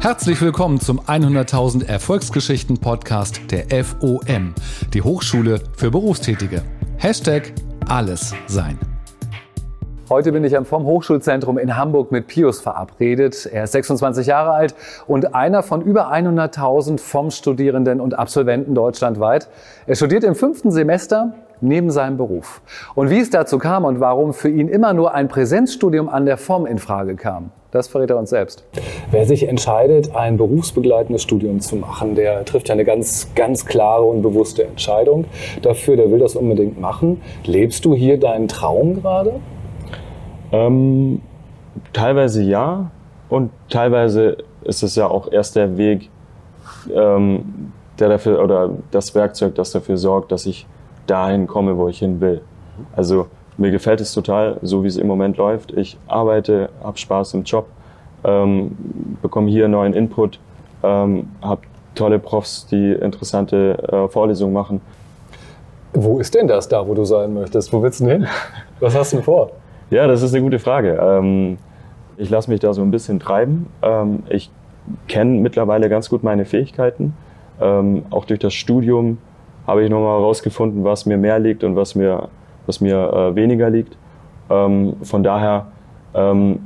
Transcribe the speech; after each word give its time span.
Herzlich 0.00 0.40
willkommen 0.40 0.78
zum 0.78 1.00
100.000 1.00 1.84
Erfolgsgeschichten 1.88 2.78
Podcast 2.78 3.40
der 3.50 3.84
FOM, 3.84 4.54
die 4.94 5.02
Hochschule 5.02 5.60
für 5.76 5.90
Berufstätige. 5.90 6.62
Hashtag 6.98 7.52
alles 7.88 8.32
sein. 8.46 8.78
Heute 10.08 10.30
bin 10.30 10.44
ich 10.44 10.56
am 10.56 10.64
FOM 10.64 10.84
Hochschulzentrum 10.84 11.58
in 11.58 11.76
Hamburg 11.76 12.12
mit 12.12 12.28
Pius 12.28 12.60
verabredet. 12.60 13.46
Er 13.52 13.64
ist 13.64 13.72
26 13.72 14.28
Jahre 14.28 14.52
alt 14.52 14.76
und 15.08 15.34
einer 15.34 15.64
von 15.64 15.82
über 15.82 16.12
100.000 16.12 17.00
FOM-Studierenden 17.00 18.00
und 18.00 18.16
Absolventen 18.16 18.76
deutschlandweit. 18.76 19.48
Er 19.88 19.96
studiert 19.96 20.22
im 20.22 20.36
fünften 20.36 20.70
Semester 20.70 21.34
neben 21.60 21.90
seinem 21.90 22.16
Beruf. 22.16 22.60
Und 22.94 23.10
wie 23.10 23.20
es 23.20 23.30
dazu 23.30 23.58
kam 23.58 23.84
und 23.84 24.00
warum 24.00 24.32
für 24.32 24.48
ihn 24.48 24.68
immer 24.68 24.92
nur 24.92 25.14
ein 25.14 25.28
Präsenzstudium 25.28 26.08
an 26.08 26.26
der 26.26 26.36
FOM 26.36 26.66
in 26.66 26.78
Frage 26.78 27.16
kam, 27.16 27.50
das 27.70 27.86
verrät 27.86 28.08
er 28.08 28.16
uns 28.16 28.30
selbst. 28.30 28.64
Wer 29.10 29.26
sich 29.26 29.46
entscheidet, 29.46 30.16
ein 30.16 30.38
berufsbegleitendes 30.38 31.22
Studium 31.22 31.60
zu 31.60 31.76
machen, 31.76 32.14
der 32.14 32.44
trifft 32.46 32.68
ja 32.68 32.74
eine 32.74 32.84
ganz, 32.84 33.28
ganz 33.34 33.66
klare 33.66 34.04
und 34.04 34.22
bewusste 34.22 34.64
Entscheidung 34.64 35.26
dafür, 35.60 35.96
der 35.96 36.10
will 36.10 36.18
das 36.18 36.34
unbedingt 36.34 36.80
machen. 36.80 37.20
Lebst 37.44 37.84
du 37.84 37.94
hier 37.94 38.18
deinen 38.18 38.48
Traum 38.48 39.02
gerade? 39.02 39.34
Ähm, 40.50 41.20
teilweise 41.92 42.42
ja 42.42 42.90
und 43.28 43.50
teilweise 43.68 44.38
ist 44.64 44.82
es 44.82 44.96
ja 44.96 45.06
auch 45.06 45.30
erst 45.30 45.56
der 45.56 45.76
Weg, 45.76 46.08
ähm, 46.94 47.72
der 47.98 48.08
dafür 48.08 48.42
oder 48.42 48.70
das 48.90 49.14
Werkzeug, 49.14 49.54
das 49.56 49.72
dafür 49.72 49.96
sorgt, 49.96 50.32
dass 50.32 50.46
ich 50.46 50.66
dahin 51.08 51.46
komme, 51.46 51.76
wo 51.76 51.88
ich 51.88 51.98
hin 51.98 52.20
will. 52.20 52.40
Also 52.94 53.26
mir 53.56 53.70
gefällt 53.70 54.00
es 54.00 54.12
total, 54.12 54.58
so 54.62 54.84
wie 54.84 54.88
es 54.88 54.96
im 54.96 55.06
Moment 55.06 55.36
läuft. 55.36 55.72
Ich 55.72 55.98
arbeite, 56.06 56.70
habe 56.82 56.96
Spaß 56.96 57.34
im 57.34 57.42
Job, 57.42 57.66
ähm, 58.24 58.76
bekomme 59.20 59.50
hier 59.50 59.68
neuen 59.68 59.94
Input, 59.94 60.38
ähm, 60.82 61.28
habe 61.42 61.62
tolle 61.94 62.18
Profs, 62.18 62.66
die 62.66 62.92
interessante 62.92 63.78
äh, 63.90 64.08
Vorlesungen 64.08 64.52
machen. 64.52 64.80
Wo 65.92 66.20
ist 66.20 66.34
denn 66.34 66.46
das 66.46 66.68
da, 66.68 66.86
wo 66.86 66.94
du 66.94 67.04
sein 67.04 67.34
möchtest? 67.34 67.72
Wo 67.72 67.82
willst 67.82 68.00
du 68.00 68.04
denn 68.04 68.22
hin? 68.22 68.30
Was 68.80 68.94
hast 68.94 69.12
du 69.12 69.16
denn 69.16 69.24
vor? 69.24 69.50
Ja, 69.90 70.06
das 70.06 70.22
ist 70.22 70.34
eine 70.34 70.42
gute 70.42 70.58
Frage. 70.58 70.98
Ähm, 71.02 71.58
ich 72.16 72.30
lasse 72.30 72.50
mich 72.50 72.60
da 72.60 72.72
so 72.74 72.82
ein 72.82 72.90
bisschen 72.90 73.18
treiben. 73.18 73.66
Ähm, 73.82 74.22
ich 74.28 74.50
kenne 75.08 75.40
mittlerweile 75.40 75.88
ganz 75.88 76.08
gut 76.08 76.22
meine 76.22 76.44
Fähigkeiten. 76.44 77.14
Ähm, 77.60 78.04
auch 78.10 78.24
durch 78.24 78.38
das 78.38 78.54
Studium 78.54 79.18
habe 79.68 79.84
ich 79.84 79.90
nochmal 79.90 80.18
herausgefunden, 80.18 80.82
was 80.82 81.04
mir 81.04 81.18
mehr 81.18 81.38
liegt 81.38 81.62
und 81.62 81.76
was 81.76 81.94
mir, 81.94 82.28
was 82.66 82.80
mir 82.80 83.12
äh, 83.12 83.36
weniger 83.36 83.68
liegt. 83.68 83.98
Ähm, 84.48 84.96
von 85.02 85.22
daher 85.22 85.66
ähm, 86.14 86.58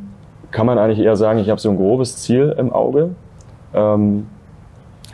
kann 0.53 0.67
man 0.67 0.79
eigentlich 0.79 1.01
eher 1.01 1.17
sagen, 1.17 1.41
ich 1.41 1.51
habe 1.51 1.61
so 1.61 1.69
ein 1.69 1.77
grobes 1.77 2.19
Ziel 2.19 2.55
im 2.57 2.73
Auge, 2.73 3.11
ähm, 3.75 4.29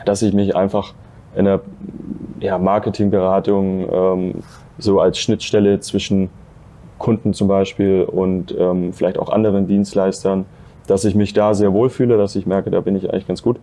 dass 0.05 0.21
ich 0.21 0.33
mich 0.33 0.55
einfach 0.55 0.93
in 1.35 1.45
der 1.45 1.61
ja, 2.39 2.59
Marketingberatung 2.59 3.89
ähm, 3.91 4.33
so 4.77 4.99
als 4.99 5.17
Schnittstelle 5.17 5.79
zwischen 5.79 6.29
Kunden 6.99 7.33
zum 7.33 7.47
Beispiel 7.47 8.03
und 8.03 8.55
ähm, 8.55 8.93
vielleicht 8.93 9.17
auch 9.17 9.29
anderen 9.29 9.67
Dienstleistern, 9.67 10.45
dass 10.85 11.05
ich 11.05 11.15
mich 11.15 11.33
da 11.33 11.55
sehr 11.55 11.73
wohlfühle, 11.73 12.17
dass 12.17 12.35
ich 12.35 12.45
merke, 12.45 12.69
da 12.69 12.81
bin 12.81 12.95
ich 12.95 13.09
eigentlich 13.09 13.27
ganz 13.27 13.41
gut. 13.41 13.57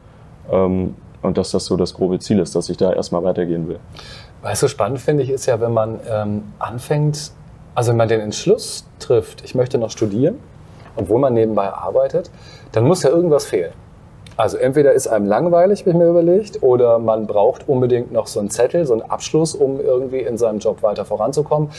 Und 1.27 1.36
dass 1.38 1.50
das 1.50 1.64
so 1.64 1.77
das 1.77 1.92
grobe 1.92 2.20
Ziel 2.20 2.38
ist, 2.38 2.55
dass 2.55 2.69
ich 2.69 2.77
da 2.77 2.92
erstmal 2.92 3.24
weitergehen 3.24 3.66
will. 3.66 3.80
Weißt 4.42 4.62
du, 4.62 4.69
spannend 4.69 5.00
finde 5.00 5.24
ich, 5.24 5.30
ist 5.30 5.46
ja, 5.46 5.60
wenn 5.60 5.72
man 5.72 5.98
ähm, 6.08 6.44
anfängt, 6.60 7.32
also 7.74 7.91
wenn 7.91 7.96
man 7.96 8.06
den 8.06 8.20
Entschluss 8.20 8.86
trifft, 9.00 9.42
ich 9.44 9.56
möchte 9.56 9.77
noch 9.77 9.91
studieren, 9.91 10.36
wo 10.94 11.19
man 11.19 11.34
nebenbei 11.34 11.69
arbeitet, 11.69 12.30
dann 12.70 12.84
muss 12.84 13.02
ja 13.02 13.10
irgendwas 13.10 13.44
fehlen. 13.44 13.72
Also 14.36 14.58
entweder 14.58 14.92
ist 14.92 15.06
einem 15.06 15.26
langweilig, 15.26 15.86
wie 15.86 15.90
ich 15.90 15.96
mir 15.96 16.08
überlegt, 16.08 16.62
oder 16.62 16.98
man 16.98 17.26
braucht 17.26 17.68
unbedingt 17.68 18.12
noch 18.12 18.26
so 18.26 18.38
einen 18.38 18.50
Zettel, 18.50 18.84
so 18.84 18.92
einen 18.92 19.02
Abschluss, 19.02 19.54
um 19.54 19.80
irgendwie 19.80 20.20
in 20.20 20.36
seinem 20.36 20.58
Job 20.58 20.82
weiter 20.82 21.06
voranzukommen. 21.06 21.70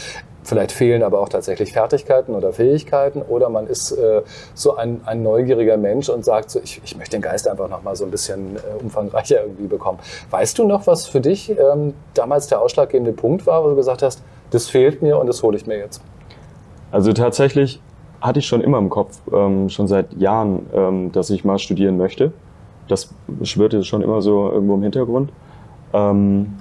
Vielleicht 0.43 0.71
fehlen 0.71 1.03
aber 1.03 1.19
auch 1.19 1.29
tatsächlich 1.29 1.73
Fertigkeiten 1.73 2.33
oder 2.33 2.53
Fähigkeiten, 2.53 3.21
oder 3.21 3.49
man 3.49 3.67
ist 3.67 3.91
äh, 3.91 4.23
so 4.55 4.75
ein, 4.75 5.01
ein 5.05 5.21
neugieriger 5.21 5.77
Mensch 5.77 6.09
und 6.09 6.25
sagt 6.25 6.49
so, 6.49 6.59
ich, 6.63 6.81
ich 6.83 6.97
möchte 6.97 7.17
den 7.17 7.21
Geist 7.21 7.47
einfach 7.47 7.69
noch 7.69 7.83
mal 7.83 7.95
so 7.95 8.05
ein 8.05 8.11
bisschen 8.11 8.55
äh, 8.55 8.81
umfangreicher 8.81 9.41
irgendwie 9.43 9.67
bekommen. 9.67 9.99
Weißt 10.31 10.57
du 10.57 10.65
noch, 10.65 10.87
was 10.87 11.05
für 11.05 11.21
dich 11.21 11.51
ähm, 11.51 11.93
damals 12.15 12.47
der 12.47 12.61
ausschlaggebende 12.61 13.11
Punkt 13.11 13.45
war, 13.45 13.63
wo 13.63 13.69
du 13.69 13.75
gesagt 13.75 14.01
hast, 14.01 14.23
das 14.49 14.67
fehlt 14.67 15.03
mir 15.03 15.19
und 15.19 15.27
das 15.27 15.43
hole 15.43 15.57
ich 15.57 15.67
mir 15.67 15.77
jetzt? 15.77 16.01
Also 16.91 17.13
tatsächlich 17.13 17.81
hatte 18.21 18.39
ich 18.39 18.47
schon 18.47 18.61
immer 18.61 18.79
im 18.79 18.89
Kopf, 18.89 19.19
ähm, 19.31 19.69
schon 19.69 19.87
seit 19.87 20.13
Jahren, 20.13 20.65
ähm, 20.73 21.11
dass 21.11 21.29
ich 21.29 21.45
mal 21.45 21.59
studieren 21.59 21.97
möchte 21.97 22.31
das 22.87 23.13
schwirrte 23.43 23.83
schon 23.83 24.01
immer 24.01 24.21
so 24.21 24.49
irgendwo 24.51 24.75
im 24.75 24.83
Hintergrund. 24.83 25.31
Ähm, 25.93 26.53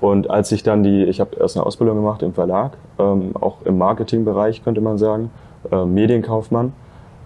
und 0.00 0.30
als 0.30 0.52
ich 0.52 0.62
dann 0.62 0.82
die, 0.82 1.04
ich 1.04 1.20
habe 1.20 1.36
erst 1.40 1.56
eine 1.56 1.64
Ausbildung 1.64 1.96
gemacht 1.96 2.22
im 2.22 2.34
Verlag, 2.34 2.72
ähm, 2.98 3.32
auch 3.40 3.62
im 3.64 3.78
Marketingbereich 3.78 4.62
könnte 4.62 4.80
man 4.80 4.98
sagen, 4.98 5.30
äh, 5.70 5.84
Medienkaufmann, 5.84 6.72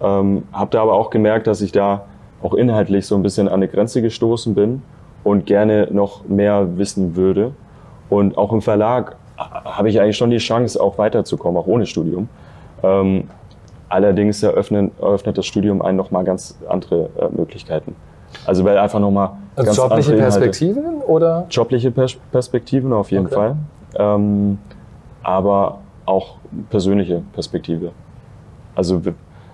ähm, 0.01 0.43
habe 0.51 0.71
da 0.71 0.81
aber 0.81 0.93
auch 0.93 1.09
gemerkt, 1.09 1.47
dass 1.47 1.61
ich 1.61 1.71
da 1.71 2.05
auch 2.41 2.53
inhaltlich 2.53 3.05
so 3.05 3.15
ein 3.15 3.23
bisschen 3.23 3.47
an 3.47 3.55
eine 3.55 3.67
Grenze 3.67 4.01
gestoßen 4.01 4.55
bin 4.55 4.81
und 5.23 5.45
gerne 5.45 5.89
noch 5.91 6.27
mehr 6.27 6.77
wissen 6.77 7.15
würde. 7.15 7.53
Und 8.09 8.37
auch 8.37 8.51
im 8.51 8.61
Verlag 8.61 9.15
habe 9.37 9.89
ich 9.89 9.99
eigentlich 9.99 10.17
schon 10.17 10.29
die 10.29 10.37
Chance, 10.37 10.81
auch 10.81 10.97
weiterzukommen, 10.97 11.61
auch 11.61 11.67
ohne 11.67 11.85
Studium. 11.85 12.29
Ähm, 12.83 13.29
allerdings 13.89 14.41
eröffnet, 14.41 14.91
eröffnet 14.99 15.37
das 15.37 15.45
Studium 15.45 15.81
einen 15.81 15.97
nochmal 15.97 16.23
ganz 16.23 16.57
andere 16.67 17.09
äh, 17.17 17.29
Möglichkeiten. 17.29 17.95
Also 18.45 18.63
weil 18.63 18.77
einfach 18.77 18.99
nochmal 18.99 19.31
also 19.55 19.83
jobliche 19.83 20.13
Perspektiven 20.13 21.01
oder? 21.07 21.45
Jobliche 21.49 21.91
Pers 21.91 22.15
Perspektiven 22.31 22.93
auf 22.93 23.11
jeden 23.11 23.27
okay. 23.27 23.35
Fall. 23.35 23.55
Ähm, 23.95 24.57
aber 25.23 25.79
auch 26.05 26.35
persönliche 26.69 27.21
Perspektive. 27.33 27.91
Also 28.75 29.01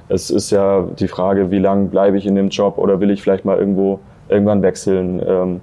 es 0.09 0.29
ist 0.29 0.51
ja 0.51 0.83
die 0.97 1.07
Frage, 1.07 1.51
wie 1.51 1.59
lange 1.59 1.87
bleibe 1.87 2.17
ich 2.17 2.25
in 2.25 2.35
dem 2.35 2.49
Job 2.49 2.77
oder 2.77 2.99
will 2.99 3.11
ich 3.11 3.21
vielleicht 3.21 3.45
mal 3.45 3.57
irgendwo 3.57 3.99
irgendwann 4.29 4.61
wechseln 4.61 5.21
ähm, 5.25 5.61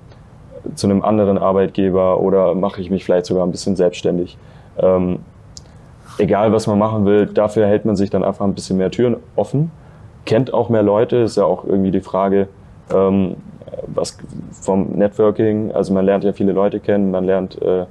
zu 0.74 0.86
einem 0.86 1.02
anderen 1.02 1.38
Arbeitgeber 1.38 2.20
oder 2.20 2.54
mache 2.54 2.80
ich 2.80 2.90
mich 2.90 3.04
vielleicht 3.04 3.26
sogar 3.26 3.46
ein 3.46 3.50
bisschen 3.50 3.76
selbstständig. 3.76 4.36
Ähm, 4.78 5.20
egal 6.18 6.52
was 6.52 6.66
man 6.66 6.78
machen 6.78 7.04
will, 7.04 7.26
dafür 7.26 7.66
hält 7.66 7.84
man 7.84 7.96
sich 7.96 8.10
dann 8.10 8.24
einfach 8.24 8.44
ein 8.44 8.54
bisschen 8.54 8.76
mehr 8.76 8.90
Türen 8.90 9.16
offen, 9.36 9.70
kennt 10.24 10.52
auch 10.52 10.68
mehr 10.68 10.82
Leute, 10.82 11.16
ist 11.18 11.36
ja 11.36 11.44
auch 11.44 11.64
irgendwie 11.64 11.90
die 11.90 12.00
Frage, 12.00 12.48
ähm, 12.92 13.36
was 13.86 14.16
vom 14.52 14.92
Networking, 14.92 15.72
also 15.72 15.92
man 15.92 16.04
lernt 16.04 16.24
ja 16.24 16.32
viele 16.32 16.52
Leute 16.52 16.80
kennen, 16.80 17.10
man 17.10 17.24
lernt 17.24 17.60
äh, 17.60 17.86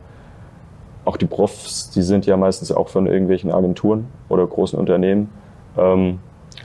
auch 1.06 1.18
die 1.18 1.26
Profs, 1.26 1.92
die 1.92 2.02
sind 2.02 2.26
ja 2.26 2.38
meistens 2.38 2.72
auch 2.72 2.90
von 2.90 3.08
irgendwelchen 3.08 3.52
Agenturen 3.52 4.08
oder 4.30 4.46
großen 4.48 4.80
Unternehmen. 4.80 5.30
Ähm, 5.78 6.20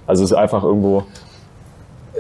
also 0.07 0.25
es 0.25 0.31
ist 0.31 0.37
einfach 0.37 0.63
irgendwo 0.63 1.05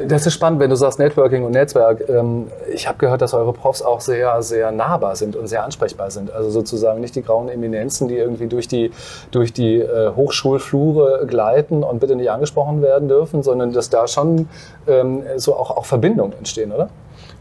das 0.06 0.26
ist 0.26 0.34
spannend, 0.34 0.60
wenn 0.60 0.70
du 0.70 0.76
sagst 0.76 0.98
Networking 0.98 1.44
und 1.44 1.52
Netzwerk. 1.52 2.08
Ähm, 2.08 2.46
ich 2.72 2.86
habe 2.86 2.98
gehört, 2.98 3.22
dass 3.22 3.34
eure 3.34 3.52
Profs 3.52 3.82
auch 3.82 4.00
sehr, 4.00 4.42
sehr 4.42 4.70
nahbar 4.72 5.16
sind 5.16 5.36
und 5.36 5.46
sehr 5.46 5.64
ansprechbar 5.64 6.10
sind. 6.10 6.32
Also 6.32 6.50
sozusagen 6.50 7.00
nicht 7.00 7.16
die 7.16 7.22
grauen 7.22 7.48
Eminenzen, 7.48 8.08
die 8.08 8.16
irgendwie 8.16 8.46
durch 8.46 8.68
die, 8.68 8.90
durch 9.30 9.52
die 9.52 9.76
äh, 9.76 10.14
Hochschulflure 10.14 11.26
gleiten 11.26 11.82
und 11.82 12.00
bitte 12.00 12.16
nicht 12.16 12.30
angesprochen 12.30 12.82
werden 12.82 13.08
dürfen, 13.08 13.42
sondern 13.42 13.72
dass 13.72 13.90
da 13.90 14.06
schon 14.06 14.48
ähm, 14.86 15.22
so 15.36 15.54
auch, 15.54 15.76
auch 15.76 15.84
Verbindungen 15.84 16.32
entstehen, 16.36 16.72
oder? 16.72 16.88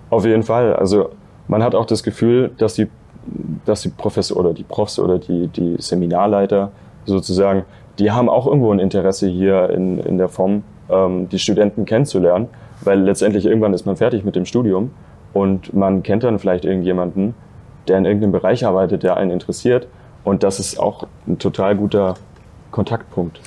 Auf 0.09 0.25
jeden 0.25 0.43
Fall. 0.43 0.73
Also 0.75 1.09
man 1.47 1.63
hat 1.63 1.75
auch 1.75 1.85
das 1.85 2.03
Gefühl, 2.03 2.51
dass 2.57 2.73
die, 2.73 2.87
dass 3.65 3.81
die 3.81 3.89
Professor 3.89 4.37
oder 4.37 4.53
die 4.53 4.63
Profs 4.63 4.99
oder 4.99 5.19
die, 5.19 5.47
die 5.47 5.75
Seminarleiter 5.79 6.71
sozusagen, 7.05 7.65
die 7.99 8.11
haben 8.11 8.29
auch 8.29 8.47
irgendwo 8.47 8.71
ein 8.71 8.79
Interesse 8.79 9.27
hier 9.27 9.69
in, 9.69 9.99
in 9.99 10.17
der 10.17 10.29
Form 10.29 10.63
ähm, 10.89 11.29
die 11.29 11.39
Studenten 11.39 11.85
kennenzulernen, 11.85 12.49
weil 12.81 12.99
letztendlich 13.01 13.45
irgendwann 13.45 13.73
ist 13.73 13.85
man 13.85 13.95
fertig 13.95 14.23
mit 14.23 14.35
dem 14.35 14.45
Studium 14.45 14.91
und 15.33 15.73
man 15.73 16.03
kennt 16.03 16.23
dann 16.23 16.39
vielleicht 16.39 16.65
irgendjemanden, 16.65 17.35
der 17.87 17.97
in 17.97 18.05
irgendeinem 18.05 18.31
Bereich 18.31 18.65
arbeitet, 18.65 19.03
der 19.03 19.17
einen 19.17 19.31
interessiert 19.31 19.87
und 20.23 20.43
das 20.43 20.59
ist 20.59 20.79
auch 20.79 21.07
ein 21.27 21.39
total 21.39 21.75
guter 21.75 22.15
Kontaktpunkt. 22.71 23.39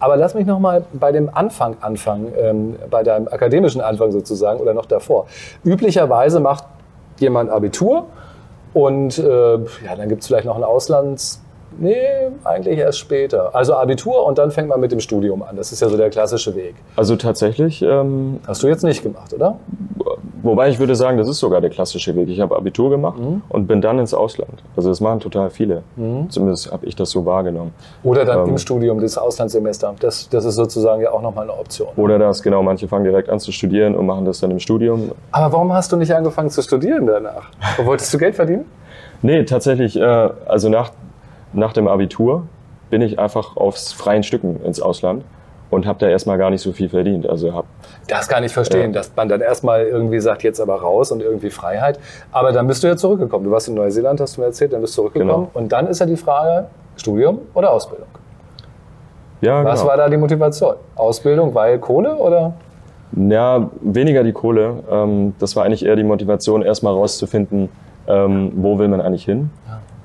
Aber 0.00 0.16
lass 0.16 0.34
mich 0.34 0.46
noch 0.46 0.60
mal 0.60 0.84
bei 0.92 1.10
dem 1.10 1.28
Anfang 1.32 1.76
anfangen, 1.80 2.32
ähm, 2.38 2.76
bei 2.90 3.02
deinem 3.02 3.28
akademischen 3.28 3.80
Anfang 3.80 4.12
sozusagen 4.12 4.60
oder 4.60 4.72
noch 4.74 4.86
davor. 4.86 5.26
Üblicherweise 5.64 6.38
macht 6.38 6.64
jemand 7.18 7.50
Abitur 7.50 8.06
und 8.74 9.18
äh, 9.18 9.54
ja, 9.54 9.96
dann 9.96 10.08
gibt 10.08 10.22
es 10.22 10.28
vielleicht 10.28 10.46
noch 10.46 10.56
ein 10.56 10.64
Auslands 10.64 11.42
Nee, 11.78 11.96
eigentlich 12.44 12.78
erst 12.78 12.98
später. 12.98 13.54
Also 13.54 13.74
Abitur 13.74 14.24
und 14.24 14.38
dann 14.38 14.50
fängt 14.50 14.68
man 14.68 14.80
mit 14.80 14.90
dem 14.92 15.00
Studium 15.00 15.42
an. 15.42 15.56
Das 15.56 15.70
ist 15.72 15.80
ja 15.80 15.88
so 15.88 15.96
der 15.96 16.10
klassische 16.10 16.54
Weg. 16.56 16.74
Also 16.96 17.16
tatsächlich. 17.16 17.82
Ähm, 17.82 18.40
Hast 18.46 18.62
du 18.62 18.68
jetzt 18.68 18.82
nicht 18.84 19.02
gemacht, 19.02 19.32
oder? 19.34 19.56
wobei 20.42 20.68
ich 20.68 20.78
würde 20.78 20.94
sagen, 20.94 21.18
das 21.18 21.28
ist 21.28 21.40
sogar 21.40 21.60
der 21.60 21.68
klassische 21.70 22.14
Weg. 22.14 22.28
Ich 22.28 22.40
habe 22.40 22.56
Abitur 22.56 22.90
gemacht 22.90 23.18
Mhm. 23.18 23.42
und 23.48 23.66
bin 23.66 23.80
dann 23.80 23.98
ins 23.98 24.14
Ausland. 24.14 24.62
Also 24.76 24.88
das 24.88 25.00
machen 25.00 25.20
total 25.20 25.50
viele. 25.50 25.82
Zumindest 26.28 26.70
habe 26.72 26.86
ich 26.86 26.94
das 26.96 27.10
so 27.10 27.26
wahrgenommen. 27.26 27.74
Oder 28.04 28.24
dann 28.24 28.44
Ähm. 28.44 28.48
im 28.50 28.58
Studium, 28.58 29.00
das 29.00 29.18
Auslandssemester. 29.18 29.94
Das, 30.00 30.28
das 30.28 30.44
ist 30.44 30.54
sozusagen 30.54 31.02
ja 31.02 31.10
auch 31.12 31.22
nochmal 31.22 31.44
eine 31.44 31.52
Option. 31.58 31.88
Oder 31.96 32.18
das, 32.18 32.42
genau, 32.42 32.62
manche 32.62 32.86
fangen 32.88 33.04
direkt 33.04 33.28
an 33.28 33.40
zu 33.40 33.52
studieren 33.52 33.94
und 33.96 34.06
machen 34.06 34.24
das 34.24 34.40
dann 34.40 34.50
im 34.50 34.60
Studium. 34.60 35.10
Aber 35.32 35.52
warum 35.52 35.72
hast 35.72 35.90
du 35.92 35.96
nicht 35.96 36.14
angefangen 36.14 36.50
zu 36.50 36.62
studieren 36.62 37.06
danach? 37.06 37.50
Wolltest 37.84 38.14
du 38.14 38.18
Geld 38.18 38.36
verdienen? 38.36 38.64
Nee, 39.22 39.44
tatsächlich, 39.44 39.96
äh, 39.96 40.00
also 40.46 40.68
nach, 40.68 40.90
nach 41.52 41.72
dem 41.72 41.88
Abitur 41.88 42.44
bin 42.90 43.02
ich 43.02 43.18
einfach 43.18 43.56
aufs 43.56 43.92
freien 43.92 44.22
Stücken 44.22 44.60
ins 44.64 44.80
Ausland 44.80 45.24
und 45.70 45.86
habe 45.86 45.98
da 45.98 46.08
erstmal 46.08 46.38
gar 46.38 46.48
nicht 46.50 46.62
so 46.62 46.72
viel 46.72 46.88
verdient. 46.88 47.28
Also 47.28 47.52
habe 47.52 47.66
Das 48.06 48.26
kann 48.28 48.42
ich 48.44 48.52
verstehen, 48.52 48.92
Ja. 48.92 49.00
dass 49.00 49.12
man 49.14 49.28
dann 49.28 49.40
erstmal 49.42 49.84
irgendwie 49.84 50.20
sagt, 50.20 50.42
jetzt 50.42 50.60
aber 50.60 50.76
raus 50.80 51.12
und 51.12 51.20
irgendwie 51.20 51.50
Freiheit. 51.50 51.98
Aber 52.32 52.52
dann 52.52 52.66
bist 52.66 52.82
du 52.82 52.86
ja 52.88 52.96
zurückgekommen. 52.96 53.44
Du 53.44 53.50
warst 53.50 53.68
in 53.68 53.74
Neuseeland, 53.74 54.20
hast 54.20 54.36
du 54.36 54.40
mir 54.40 54.46
erzählt, 54.46 54.72
dann 54.72 54.80
bist 54.80 54.94
du 54.96 55.02
zurückgekommen. 55.02 55.30
Genau. 55.30 55.50
Und 55.52 55.70
dann 55.70 55.86
ist 55.86 55.98
ja 56.00 56.06
die 56.06 56.16
Frage, 56.16 56.68
Studium 56.96 57.40
oder 57.54 57.70
Ausbildung? 57.72 58.08
ja, 59.40 59.64
Was 59.64 59.80
genau. 59.80 59.90
war 59.90 59.96
da 59.98 60.08
die 60.08 60.16
Motivation? 60.16 60.74
Ausbildung, 60.96 61.54
weil 61.54 61.78
Kohle 61.78 62.16
oder? 62.16 62.54
Ja, 63.16 63.70
weniger 63.80 64.22
die 64.24 64.32
Kohle. 64.32 64.82
Ähm, 64.90 65.34
das 65.38 65.54
war 65.56 65.64
eigentlich 65.64 65.84
eher 65.84 65.96
die 65.96 66.04
Motivation, 66.04 66.62
erstmal 66.62 66.92
rauszufinden, 66.94 67.68
ähm, 68.06 68.52
wo 68.56 68.78
will 68.78 68.88
man 68.88 69.00
eigentlich 69.00 69.24
hin. 69.24 69.50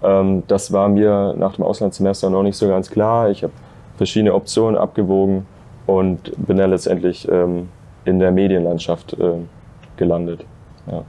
Ähm, 0.04 0.44
das 0.48 0.72
war 0.72 0.90
mir 0.90 1.34
nach 1.38 1.56
dem 1.56 1.64
Auslandssemester 1.64 2.30
noch 2.30 2.44
nicht 2.44 2.58
so 2.58 2.68
ganz 2.68 2.90
klar. 2.90 3.30
Ich 3.30 3.44
habe 3.44 3.54
verschiedene 3.98 4.34
Optionen 4.34 4.78
abgewogen 4.78 5.46
und 5.86 6.32
bin 6.46 6.58
dann 6.58 6.70
letztendlich 6.70 7.28
ähm, 7.30 7.70
in 8.06 8.20
der 8.20 8.32
Medienlandschaft 8.32 9.16
ähm, 9.20 9.50
gelandet. 9.98 10.46
Ja, 10.88 11.04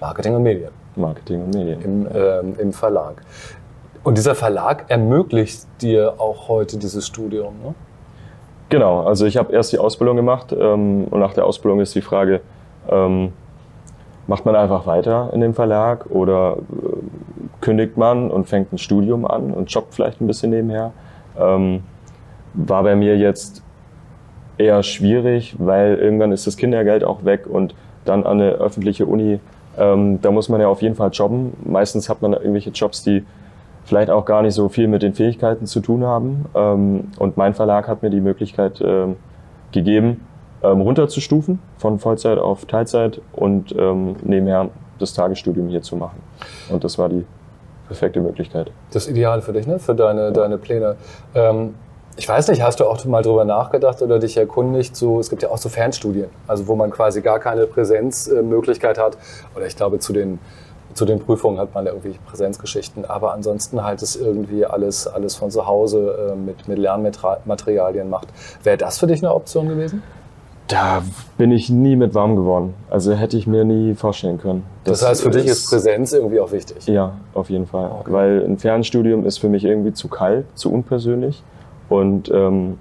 Marketing 0.00 0.34
und 0.34 0.42
Medien 0.42 0.70
Marketing 0.96 1.44
und 1.44 1.54
Medien. 1.54 1.80
im, 1.82 2.08
ähm, 2.14 2.54
im 2.58 2.72
Verlag. 2.72 3.22
Und 4.04 4.18
dieser 4.18 4.34
Verlag 4.34 4.86
ermöglicht 4.88 5.66
dir 5.80 6.14
auch 6.18 6.48
heute 6.48 6.76
dieses 6.76 7.06
Studium. 7.06 7.54
Ne? 7.62 7.74
Genau, 8.68 9.02
also 9.02 9.26
ich 9.26 9.36
habe 9.36 9.52
erst 9.52 9.72
die 9.72 9.78
Ausbildung 9.78 10.16
gemacht 10.16 10.52
ähm, 10.52 11.04
und 11.04 11.20
nach 11.20 11.34
der 11.34 11.44
Ausbildung 11.44 11.80
ist 11.80 11.94
die 11.94 12.02
Frage, 12.02 12.40
ähm, 12.88 13.32
macht 14.26 14.44
man 14.44 14.56
einfach 14.56 14.86
weiter 14.86 15.30
in 15.32 15.40
dem 15.40 15.54
Verlag 15.54 16.06
oder 16.10 16.56
äh, 16.56 17.31
kündigt 17.62 17.96
man 17.96 18.30
und 18.30 18.46
fängt 18.46 18.72
ein 18.72 18.78
Studium 18.78 19.24
an 19.24 19.52
und 19.52 19.72
jobbt 19.72 19.94
vielleicht 19.94 20.20
ein 20.20 20.26
bisschen 20.26 20.50
nebenher. 20.50 20.92
Ähm, 21.38 21.82
war 22.52 22.82
bei 22.82 22.94
mir 22.94 23.16
jetzt 23.16 23.62
eher 24.58 24.82
schwierig, 24.82 25.56
weil 25.58 25.94
irgendwann 25.94 26.32
ist 26.32 26.46
das 26.46 26.58
Kindergeld 26.58 27.04
auch 27.04 27.24
weg 27.24 27.46
und 27.46 27.74
dann 28.04 28.24
an 28.24 28.40
eine 28.40 28.50
öffentliche 28.52 29.06
Uni, 29.06 29.40
ähm, 29.78 30.20
da 30.20 30.30
muss 30.30 30.48
man 30.50 30.60
ja 30.60 30.68
auf 30.68 30.82
jeden 30.82 30.96
Fall 30.96 31.10
jobben. 31.10 31.52
Meistens 31.64 32.08
hat 32.08 32.20
man 32.20 32.34
irgendwelche 32.34 32.70
Jobs, 32.70 33.02
die 33.02 33.24
vielleicht 33.84 34.10
auch 34.10 34.24
gar 34.24 34.42
nicht 34.42 34.54
so 34.54 34.68
viel 34.68 34.88
mit 34.88 35.02
den 35.02 35.14
Fähigkeiten 35.14 35.66
zu 35.66 35.80
tun 35.80 36.04
haben. 36.04 36.46
Ähm, 36.54 37.08
und 37.18 37.36
mein 37.36 37.54
Verlag 37.54 37.88
hat 37.88 38.02
mir 38.02 38.10
die 38.10 38.20
Möglichkeit 38.20 38.82
ähm, 38.84 39.16
gegeben, 39.72 40.26
ähm, 40.62 40.80
runterzustufen 40.80 41.60
von 41.78 41.98
Vollzeit 41.98 42.38
auf 42.38 42.66
Teilzeit 42.66 43.20
und 43.32 43.74
ähm, 43.78 44.16
nebenher 44.22 44.68
das 44.98 45.14
Tagesstudium 45.14 45.68
hier 45.68 45.82
zu 45.82 45.96
machen. 45.96 46.20
Und 46.70 46.84
das 46.84 46.98
war 46.98 47.08
die 47.08 47.24
perfekte 47.92 48.20
Möglichkeit. 48.20 48.70
Das 48.92 49.06
Ideal 49.06 49.42
für 49.42 49.52
dich, 49.52 49.66
ne? 49.66 49.78
für 49.78 49.94
deine, 49.94 50.32
deine 50.32 50.58
Pläne. 50.58 50.96
Ähm, 51.34 51.74
ich 52.16 52.28
weiß 52.28 52.48
nicht, 52.48 52.62
hast 52.62 52.80
du 52.80 52.86
auch 52.86 53.02
mal 53.04 53.22
drüber 53.22 53.44
nachgedacht 53.44 54.02
oder 54.02 54.18
dich 54.18 54.36
erkundigt? 54.36 54.96
So, 54.96 55.20
es 55.20 55.30
gibt 55.30 55.42
ja 55.42 55.50
auch 55.50 55.58
so 55.58 55.68
Fernstudien, 55.68 56.28
also 56.46 56.66
wo 56.68 56.74
man 56.74 56.90
quasi 56.90 57.22
gar 57.22 57.38
keine 57.38 57.66
Präsenzmöglichkeit 57.66 58.98
hat. 58.98 59.16
Oder 59.54 59.66
ich 59.66 59.76
glaube, 59.76 59.98
zu 59.98 60.12
den, 60.12 60.38
zu 60.94 61.04
den 61.04 61.20
Prüfungen 61.20 61.58
hat 61.58 61.74
man 61.74 61.86
irgendwie 61.86 62.18
Präsenzgeschichten. 62.28 63.04
Aber 63.04 63.32
ansonsten 63.32 63.82
halt 63.82 64.02
es 64.02 64.16
irgendwie 64.16 64.66
alles, 64.66 65.06
alles 65.06 65.36
von 65.36 65.50
zu 65.50 65.66
Hause 65.66 66.32
äh, 66.32 66.34
mit, 66.34 66.68
mit 66.68 66.78
Lernmaterialien 66.78 68.10
macht. 68.10 68.28
Wäre 68.62 68.76
das 68.76 68.98
für 68.98 69.06
dich 69.06 69.22
eine 69.22 69.34
Option 69.34 69.68
gewesen? 69.68 70.02
Da 70.72 71.02
bin 71.36 71.50
ich 71.50 71.68
nie 71.68 71.96
mit 71.96 72.14
warm 72.14 72.34
geworden. 72.34 72.72
Also 72.88 73.12
hätte 73.12 73.36
ich 73.36 73.46
mir 73.46 73.62
nie 73.62 73.92
vorstellen 73.92 74.38
können. 74.38 74.62
Das, 74.84 75.06
heißt, 75.06 75.22
für 75.22 75.28
dich 75.28 75.44
ist 75.44 75.68
Präsenz 75.68 76.14
irgendwie 76.14 76.40
auch 76.40 76.50
wichtig. 76.50 76.86
Ja, 76.86 77.12
auf 77.34 77.50
jeden 77.50 77.66
Fall. 77.66 77.90
Okay. 78.00 78.10
Weil 78.10 78.42
ein 78.42 78.56
Fernstudium 78.56 79.26
ist 79.26 79.36
für 79.36 79.50
mich 79.50 79.66
irgendwie 79.66 79.92
zu 79.92 80.08
kalt, 80.08 80.46
zu 80.54 80.72
unpersönlich. 80.72 81.42
Und 81.90 82.30
ähm, 82.30 82.78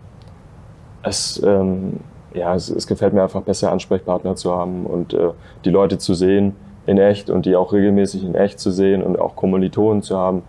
es, 1.04 1.42
ähm, 1.46 2.00
ja, 2.34 2.56
es, 2.56 2.70
es 2.70 2.88
gefällt 2.88 3.14
mir 3.14 3.24
einfach 3.24 3.42
besser, 3.42 3.74
Ansprechpartner 3.74 4.38
zu 4.38 4.56
haben 4.56 4.86
und 4.86 5.14
äh, 5.14 5.32
die 5.66 5.70
Leute 5.70 5.98
zu 5.98 6.14
sehen 6.14 6.56
in 6.86 6.98
echt 6.98 7.30
und 7.30 7.46
die 7.46 7.58
auch 7.58 7.74
regelmäßig 7.74 8.24
in 8.24 8.36
echt 8.36 8.62
zu 8.62 8.72
sehen 8.72 9.04
und 9.04 9.20
auch 9.20 9.36
Kommilitonen 9.36 10.02
zu 10.02 10.18
haben, 10.18 10.44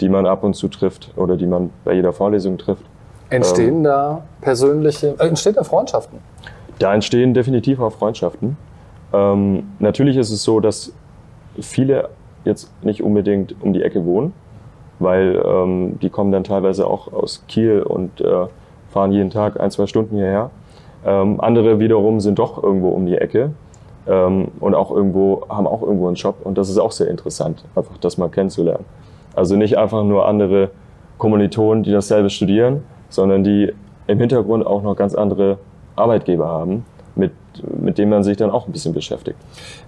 die 0.00 0.08
man 0.08 0.26
ab 0.26 0.42
und 0.42 0.54
zu 0.54 0.66
trifft 0.66 1.12
oder 1.14 1.36
die 1.36 1.46
man 1.46 1.70
bei 1.84 1.92
jeder 1.92 2.12
Vorlesung 2.12 2.58
trifft. 2.58 2.84
Entstehen 3.30 3.84
da 3.84 4.22
persönliche, 4.40 5.14
äh, 5.16 5.28
entstehen 5.28 5.54
da 5.54 5.62
Freundschaften? 5.62 6.18
Da 6.78 6.94
entstehen 6.94 7.34
definitiv 7.34 7.80
auch 7.80 7.92
Freundschaften. 7.92 8.56
Ähm, 9.12 9.64
natürlich 9.78 10.16
ist 10.16 10.30
es 10.30 10.42
so, 10.42 10.60
dass 10.60 10.92
viele 11.60 12.10
jetzt 12.44 12.72
nicht 12.84 13.02
unbedingt 13.02 13.54
um 13.60 13.72
die 13.72 13.82
Ecke 13.82 14.04
wohnen, 14.04 14.32
weil 14.98 15.42
ähm, 15.44 15.98
die 16.00 16.10
kommen 16.10 16.32
dann 16.32 16.44
teilweise 16.44 16.86
auch 16.86 17.12
aus 17.12 17.44
Kiel 17.48 17.82
und 17.82 18.20
äh, 18.20 18.46
fahren 18.88 19.12
jeden 19.12 19.30
Tag 19.30 19.60
ein, 19.60 19.70
zwei 19.70 19.86
Stunden 19.86 20.16
hierher. 20.16 20.50
Ähm, 21.04 21.40
andere 21.40 21.78
wiederum 21.80 22.20
sind 22.20 22.38
doch 22.38 22.62
irgendwo 22.62 22.88
um 22.90 23.06
die 23.06 23.16
Ecke 23.16 23.52
ähm, 24.06 24.48
und 24.60 24.74
auch 24.74 24.90
irgendwo 24.90 25.44
haben 25.48 25.66
auch 25.66 25.82
irgendwo 25.82 26.06
einen 26.06 26.16
Job 26.16 26.36
und 26.44 26.58
das 26.58 26.68
ist 26.68 26.78
auch 26.78 26.92
sehr 26.92 27.08
interessant, 27.08 27.64
einfach 27.74 27.96
das 27.98 28.18
mal 28.18 28.28
kennenzulernen. 28.28 28.84
Also 29.34 29.56
nicht 29.56 29.78
einfach 29.78 30.02
nur 30.02 30.26
andere 30.26 30.70
Kommilitonen, 31.18 31.82
die 31.82 31.92
dasselbe 31.92 32.30
studieren, 32.30 32.82
sondern 33.08 33.44
die 33.44 33.72
im 34.06 34.18
Hintergrund 34.18 34.66
auch 34.66 34.82
noch 34.82 34.96
ganz 34.96 35.14
andere 35.14 35.58
Arbeitgeber 35.98 36.48
haben, 36.48 36.84
mit, 37.14 37.32
mit 37.80 37.98
denen 37.98 38.10
man 38.12 38.22
sich 38.22 38.36
dann 38.36 38.50
auch 38.50 38.66
ein 38.68 38.72
bisschen 38.72 38.94
beschäftigt. 38.94 39.36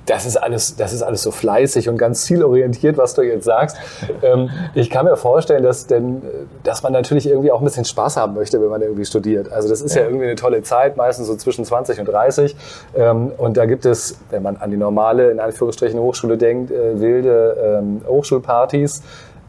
Das 0.06 0.26
ist 0.26 0.36
alles, 0.36 0.74
das 0.74 0.92
ist 0.92 1.02
alles 1.02 1.22
so 1.22 1.30
fleißig 1.30 1.88
und 1.88 1.96
ganz 1.96 2.24
zielorientiert, 2.24 2.98
was 2.98 3.14
du 3.14 3.22
jetzt 3.22 3.44
sagst. 3.44 3.76
Ähm, 4.22 4.50
ich 4.74 4.90
kann 4.90 5.04
mir 5.04 5.16
vorstellen, 5.16 5.62
dass, 5.62 5.86
denn, 5.86 6.22
dass 6.64 6.82
man 6.82 6.92
natürlich 6.92 7.28
irgendwie 7.28 7.52
auch 7.52 7.60
ein 7.60 7.64
bisschen 7.64 7.84
Spaß 7.84 8.16
haben 8.16 8.34
möchte, 8.34 8.60
wenn 8.60 8.68
man 8.68 8.82
irgendwie 8.82 9.04
studiert. 9.04 9.52
Also 9.52 9.68
das 9.68 9.80
ist 9.80 9.94
ja, 9.94 10.02
Ja. 10.02 10.08
irgendwie 10.08 10.24
eine 10.26 10.34
tolle 10.34 10.62
Zeit, 10.62 10.96
meistens 10.96 11.28
so 11.28 11.36
zwischen 11.36 11.64
20 11.64 12.00
und 12.00 12.06
30. 12.06 12.56
Ähm, 12.96 13.30
und 13.38 13.56
da 13.56 13.66
gibt 13.66 13.86
es, 13.86 14.18
wenn 14.30 14.42
man 14.42 14.56
an 14.56 14.72
die 14.72 14.76
normale, 14.76 15.30
in 15.30 15.38
Anführungsstrichen, 15.38 16.00
Hochschule 16.00 16.36
denkt, 16.36 16.72
äh, 16.72 16.98
wilde 17.00 17.78
ähm, 17.80 18.00
Hochschulpartys. 18.08 19.02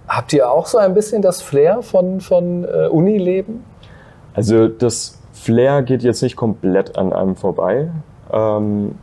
Habt 0.08 0.32
ihr 0.34 0.52
auch 0.52 0.68
so 0.68 0.78
ein 0.78 0.94
bisschen 0.94 1.24
das 1.24 1.42
Flair 1.42 1.82
von, 1.82 2.22
von 2.22 2.66
äh, 2.66 2.88
Unileben? 2.90 3.64
Also 4.36 4.68
das 4.68 5.18
Flair 5.42 5.82
geht 5.82 6.04
jetzt 6.04 6.22
nicht 6.22 6.36
komplett 6.36 7.00
an 7.00 7.14
einem 7.14 7.36
vorbei. 7.36 7.90
Ähm, 8.32 8.94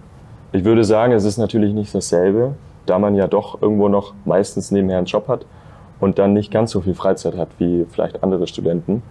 ich 0.53 0.65
würde 0.65 0.85
sagen, 0.85 1.13
es 1.13 1.25
ist 1.25 1.37
natürlich 1.37 1.75
nicht 1.75 1.93
dasselbe, 1.93 2.55
da 2.87 3.01
man 3.01 3.17
ja 3.17 3.27
doch 3.27 3.61
irgendwo 3.61 3.89
noch 3.89 4.15
meistens 4.25 4.71
nebenher 4.71 4.99
einen 4.99 5.07
Job 5.09 5.27
hat 5.27 5.47
und 5.99 6.21
dann 6.21 6.35
nicht 6.35 6.53
ganz 6.53 6.71
so 6.71 6.81
viel 6.81 6.95
Freizeit 6.95 7.37
hat 7.37 7.49
wie 7.59 7.87
vielleicht 7.91 8.23
andere 8.23 8.47
Studenten. 8.47 9.03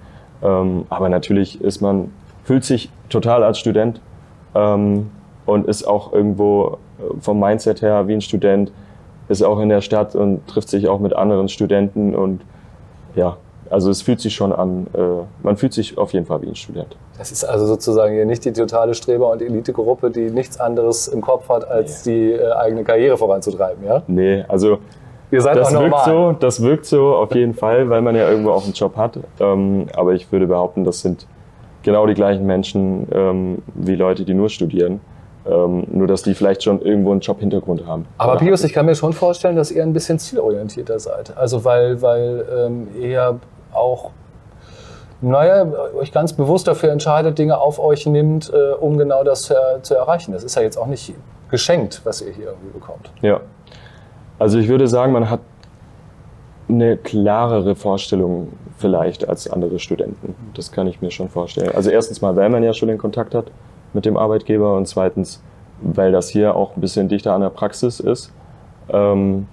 Ähm, 0.42 0.86
aber 0.88 1.10
natürlich 1.10 1.60
ist 1.60 1.82
man, 1.82 2.14
fühlt 2.46 2.64
sich 2.64 2.90
total 3.10 3.44
als 3.44 3.60
Student 3.60 4.00
ähm, 4.56 5.10
und 5.46 5.68
ist 5.68 5.86
auch 5.86 6.14
irgendwo 6.14 6.78
äh, 6.98 7.20
vom 7.20 7.42
Mindset 7.42 7.82
her 7.82 8.08
wie 8.08 8.14
ein 8.14 8.22
Student, 8.22 8.72
ist 9.28 9.44
auch 9.44 9.60
in 9.60 9.68
der 9.68 9.82
Stadt 9.82 10.16
und 10.16 10.48
trifft 10.48 10.70
sich 10.70 10.88
auch 10.88 11.02
mit 11.02 11.14
anderen 11.14 11.50
Studenten 11.50 12.16
und 12.16 12.40
ja, 13.16 13.36
also 13.70 13.90
es 13.90 14.02
fühlt 14.02 14.20
sich 14.20 14.34
schon 14.34 14.52
an, 14.54 14.88
äh, 14.94 15.00
man 15.44 15.58
fühlt 15.58 15.74
sich 15.74 15.98
auf 15.98 16.14
jeden 16.14 16.26
Fall 16.26 16.42
wie 16.42 16.48
ein 16.48 16.56
Student. 16.56 16.96
Das 17.18 17.32
ist 17.32 17.44
also 17.44 17.66
sozusagen 17.66 18.14
hier 18.14 18.26
nicht 18.26 18.46
die 18.46 18.54
totale 18.54 18.94
Streber- 18.94 19.32
und 19.32 19.42
Elitegruppe, 19.42 20.12
die 20.12 20.30
nichts 20.30 20.60
anderes 20.60 21.08
im 21.08 21.22
Kopf 21.22 21.50
hat, 21.50 21.68
als 21.68 22.04
die 22.04 22.32
äh, 22.32 22.52
eigene 22.52 22.84
Karriere 22.84 23.18
voranzutreiben, 23.18 23.84
ja? 23.86 24.04
Nee, 24.08 24.44
also 24.48 24.80
Ihr 25.30 25.42
seid 25.42 25.58
das 25.58 25.76
auch 25.76 25.82
wirkt 25.82 25.92
normal. 25.92 26.34
so, 26.34 26.40
das 26.40 26.62
wirkt 26.62 26.86
so 26.86 27.16
auf 27.16 27.36
jeden 27.36 27.54
Fall, 27.54 27.90
weil 27.90 28.02
man 28.02 28.16
ja 28.16 28.30
irgendwo 28.30 28.52
auch 28.52 28.64
einen 28.64 28.74
Job 28.74 28.96
hat. 28.96 29.20
Ähm, 29.40 29.88
aber 29.94 30.14
ich 30.14 30.32
würde 30.32 30.48
behaupten, 30.48 30.86
das 30.86 31.02
sind 31.02 31.28
genau 31.84 32.06
die 32.08 32.14
gleichen 32.14 32.46
Menschen 32.46 33.08
ähm, 33.12 33.58
wie 33.76 33.96
Leute, 33.96 34.24
die 34.24 34.34
nur 34.34 34.50
studieren. 34.50 35.02
Ähm, 35.50 35.86
nur, 35.92 36.08
dass 36.08 36.24
die 36.24 36.34
vielleicht 36.34 36.64
schon 36.64 36.82
irgendwo 36.82 37.12
einen 37.12 37.22
Job-Hintergrund 37.22 37.86
haben. 37.86 38.06
Aber 38.18 38.36
Pius, 38.36 38.64
ich 38.66 38.74
kann 38.74 38.86
mir 38.86 38.96
schon 38.96 39.14
vorstellen, 39.14 39.56
dass 39.56 39.72
ihr 39.72 39.82
ein 39.84 39.94
bisschen 39.94 40.20
zielorientierter 40.20 41.00
seid. 41.00 41.38
Also 41.38 41.64
weil, 41.64 42.02
weil 42.02 42.46
ähm, 42.54 42.88
ihr 43.00 43.40
auch, 43.78 44.12
naja, 45.22 45.66
euch 45.98 46.12
ganz 46.12 46.34
bewusst 46.34 46.68
dafür 46.68 46.92
entscheidet, 46.92 47.38
Dinge 47.38 47.60
auf 47.60 47.80
euch 47.80 48.06
nimmt, 48.06 48.52
äh, 48.54 48.74
um 48.74 48.98
genau 48.98 49.24
das 49.24 49.50
äh, 49.50 49.56
zu 49.82 49.96
erreichen. 49.96 50.32
Das 50.32 50.44
ist 50.44 50.56
ja 50.56 50.62
jetzt 50.62 50.78
auch 50.78 50.88
nicht 50.88 51.14
geschenkt, 51.50 52.02
was 52.04 52.22
ihr 52.22 52.32
hier 52.34 52.48
irgendwie 52.48 52.72
bekommt. 52.72 53.12
Ja. 53.22 53.40
Also 54.40 54.60
ich 54.60 54.68
würde 54.68 54.88
sagen, 54.88 55.14
man 55.14 55.30
hat 55.30 55.40
eine 56.70 56.98
klarere 56.98 57.76
Vorstellung 57.76 58.50
vielleicht 58.78 59.28
als 59.28 59.50
andere 59.50 59.80
Studenten. 59.80 60.36
Das 60.54 60.72
kann 60.72 60.88
ich 60.88 61.02
mir 61.02 61.12
schon 61.12 61.30
vorstellen. 61.30 61.72
Also 61.74 61.90
erstens 61.90 62.22
mal, 62.22 62.36
weil 62.36 62.50
man 62.50 62.64
ja 62.64 62.74
schon 62.74 62.90
den 62.90 62.98
Kontakt 62.98 63.34
hat 63.34 63.46
mit 63.94 64.06
dem 64.06 64.18
Arbeitgeber 64.18 64.76
und 64.76 64.88
zweitens, 64.88 65.42
weil 65.82 66.12
das 66.12 66.30
hier 66.30 66.56
auch 66.56 66.76
ein 66.76 66.82
bisschen 66.82 67.08
dichter 67.08 67.34
an 67.34 67.42
der 67.42 67.50
Praxis 67.50 68.00
ist. 68.00 68.32
Ähm, 68.90 69.48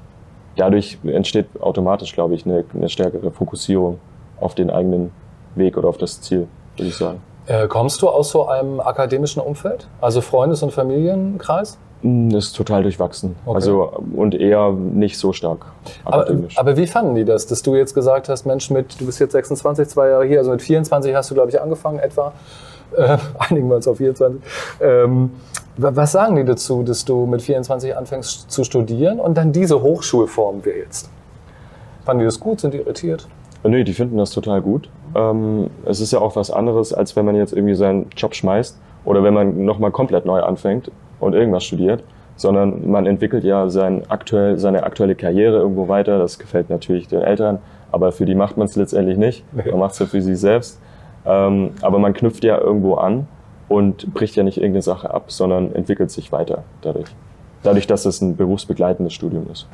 dadurch 0.56 0.98
entsteht 1.04 1.46
automatisch, 1.60 2.12
glaube 2.12 2.34
ich, 2.34 2.44
eine, 2.44 2.64
eine 2.74 2.88
stärkere 2.88 3.30
Fokussierung 3.30 3.98
auf 4.40 4.54
den 4.54 4.70
eigenen 4.70 5.10
Weg 5.54 5.76
oder 5.76 5.88
auf 5.88 5.98
das 5.98 6.20
Ziel, 6.20 6.46
würde 6.76 6.88
ich 6.88 6.96
sagen. 6.96 7.20
Äh, 7.46 7.68
kommst 7.68 8.00
du 8.02 8.08
aus 8.08 8.30
so 8.30 8.46
einem 8.48 8.80
akademischen 8.80 9.40
Umfeld? 9.40 9.86
Also 10.00 10.20
Freundes- 10.20 10.62
und 10.62 10.72
Familienkreis? 10.72 11.78
Das 12.02 12.44
ist 12.46 12.52
total 12.56 12.82
durchwachsen. 12.82 13.34
Okay. 13.46 13.54
Also 13.54 13.90
und 14.14 14.34
eher 14.34 14.72
nicht 14.72 15.18
so 15.18 15.32
stark 15.32 15.66
Aber, 16.04 16.16
akademisch. 16.22 16.58
aber 16.58 16.76
wie 16.76 16.86
fanden 16.86 17.14
die 17.14 17.24
das, 17.24 17.46
dass 17.46 17.62
du 17.62 17.74
jetzt 17.76 17.94
gesagt 17.94 18.28
hast, 18.28 18.44
Mensch, 18.44 18.70
mit, 18.70 19.00
du 19.00 19.06
bist 19.06 19.20
jetzt 19.20 19.32
26, 19.32 19.88
zwei 19.88 20.08
Jahre 20.08 20.24
hier, 20.26 20.38
also 20.38 20.50
mit 20.50 20.60
24 20.62 21.14
hast 21.14 21.30
du, 21.30 21.34
glaube 21.34 21.50
ich, 21.50 21.60
angefangen 21.60 21.98
etwa. 21.98 22.32
Äh, 22.96 23.16
einigen 23.38 23.68
wir 23.70 23.76
uns 23.76 23.88
auf 23.88 23.96
24. 23.96 24.40
Ähm, 24.80 25.32
wa- 25.76 25.90
was 25.94 26.12
sagen 26.12 26.36
die 26.36 26.44
dazu, 26.44 26.84
dass 26.84 27.04
du 27.04 27.26
mit 27.26 27.42
24 27.42 27.96
anfängst 27.96 28.48
zu 28.48 28.62
studieren 28.62 29.18
und 29.18 29.36
dann 29.36 29.50
diese 29.50 29.82
Hochschulform 29.82 30.64
wählst? 30.64 31.10
Fanden 32.04 32.20
die 32.20 32.26
das 32.26 32.38
gut? 32.38 32.60
Sind 32.60 32.72
die 32.72 32.78
irritiert? 32.78 33.26
Nö, 33.66 33.82
die 33.82 33.94
finden 33.94 34.18
das 34.18 34.30
total 34.30 34.60
gut. 34.60 34.90
Ähm, 35.14 35.70
es 35.86 36.00
ist 36.00 36.12
ja 36.12 36.18
auch 36.20 36.36
was 36.36 36.50
anderes, 36.50 36.92
als 36.92 37.16
wenn 37.16 37.24
man 37.24 37.34
jetzt 37.34 37.54
irgendwie 37.54 37.74
seinen 37.74 38.06
Job 38.16 38.34
schmeißt 38.34 38.78
oder 39.04 39.22
wenn 39.22 39.32
man 39.32 39.64
nochmal 39.64 39.90
komplett 39.90 40.26
neu 40.26 40.40
anfängt 40.42 40.90
und 41.18 41.34
irgendwas 41.34 41.64
studiert, 41.64 42.04
sondern 42.36 42.90
man 42.90 43.06
entwickelt 43.06 43.42
ja 43.42 43.68
sein 43.70 44.02
aktuell, 44.08 44.58
seine 44.58 44.82
aktuelle 44.82 45.14
Karriere 45.14 45.58
irgendwo 45.58 45.88
weiter. 45.88 46.18
Das 46.18 46.38
gefällt 46.38 46.68
natürlich 46.68 47.08
den 47.08 47.22
Eltern, 47.22 47.58
aber 47.90 48.12
für 48.12 48.26
die 48.26 48.34
macht 48.34 48.58
man 48.58 48.66
es 48.66 48.76
letztendlich 48.76 49.16
nicht. 49.16 49.44
Man 49.52 49.78
macht 49.78 49.92
es 49.92 49.98
ja 49.98 50.06
für 50.06 50.20
sich 50.20 50.38
selbst. 50.38 50.80
Ähm, 51.26 51.70
aber 51.80 51.98
man 51.98 52.12
knüpft 52.12 52.44
ja 52.44 52.58
irgendwo 52.58 52.94
an 52.96 53.26
und 53.68 54.12
bricht 54.12 54.36
ja 54.36 54.42
nicht 54.42 54.58
irgendeine 54.58 54.82
Sache 54.82 55.12
ab, 55.12 55.32
sondern 55.32 55.74
entwickelt 55.74 56.10
sich 56.10 56.32
weiter 56.32 56.64
dadurch. 56.82 57.08
Dadurch, 57.64 57.86
dass 57.86 58.04
es 58.04 58.20
ein 58.20 58.36
berufsbegleitendes 58.36 59.14
Studium 59.14 59.46
ist. 59.50 59.66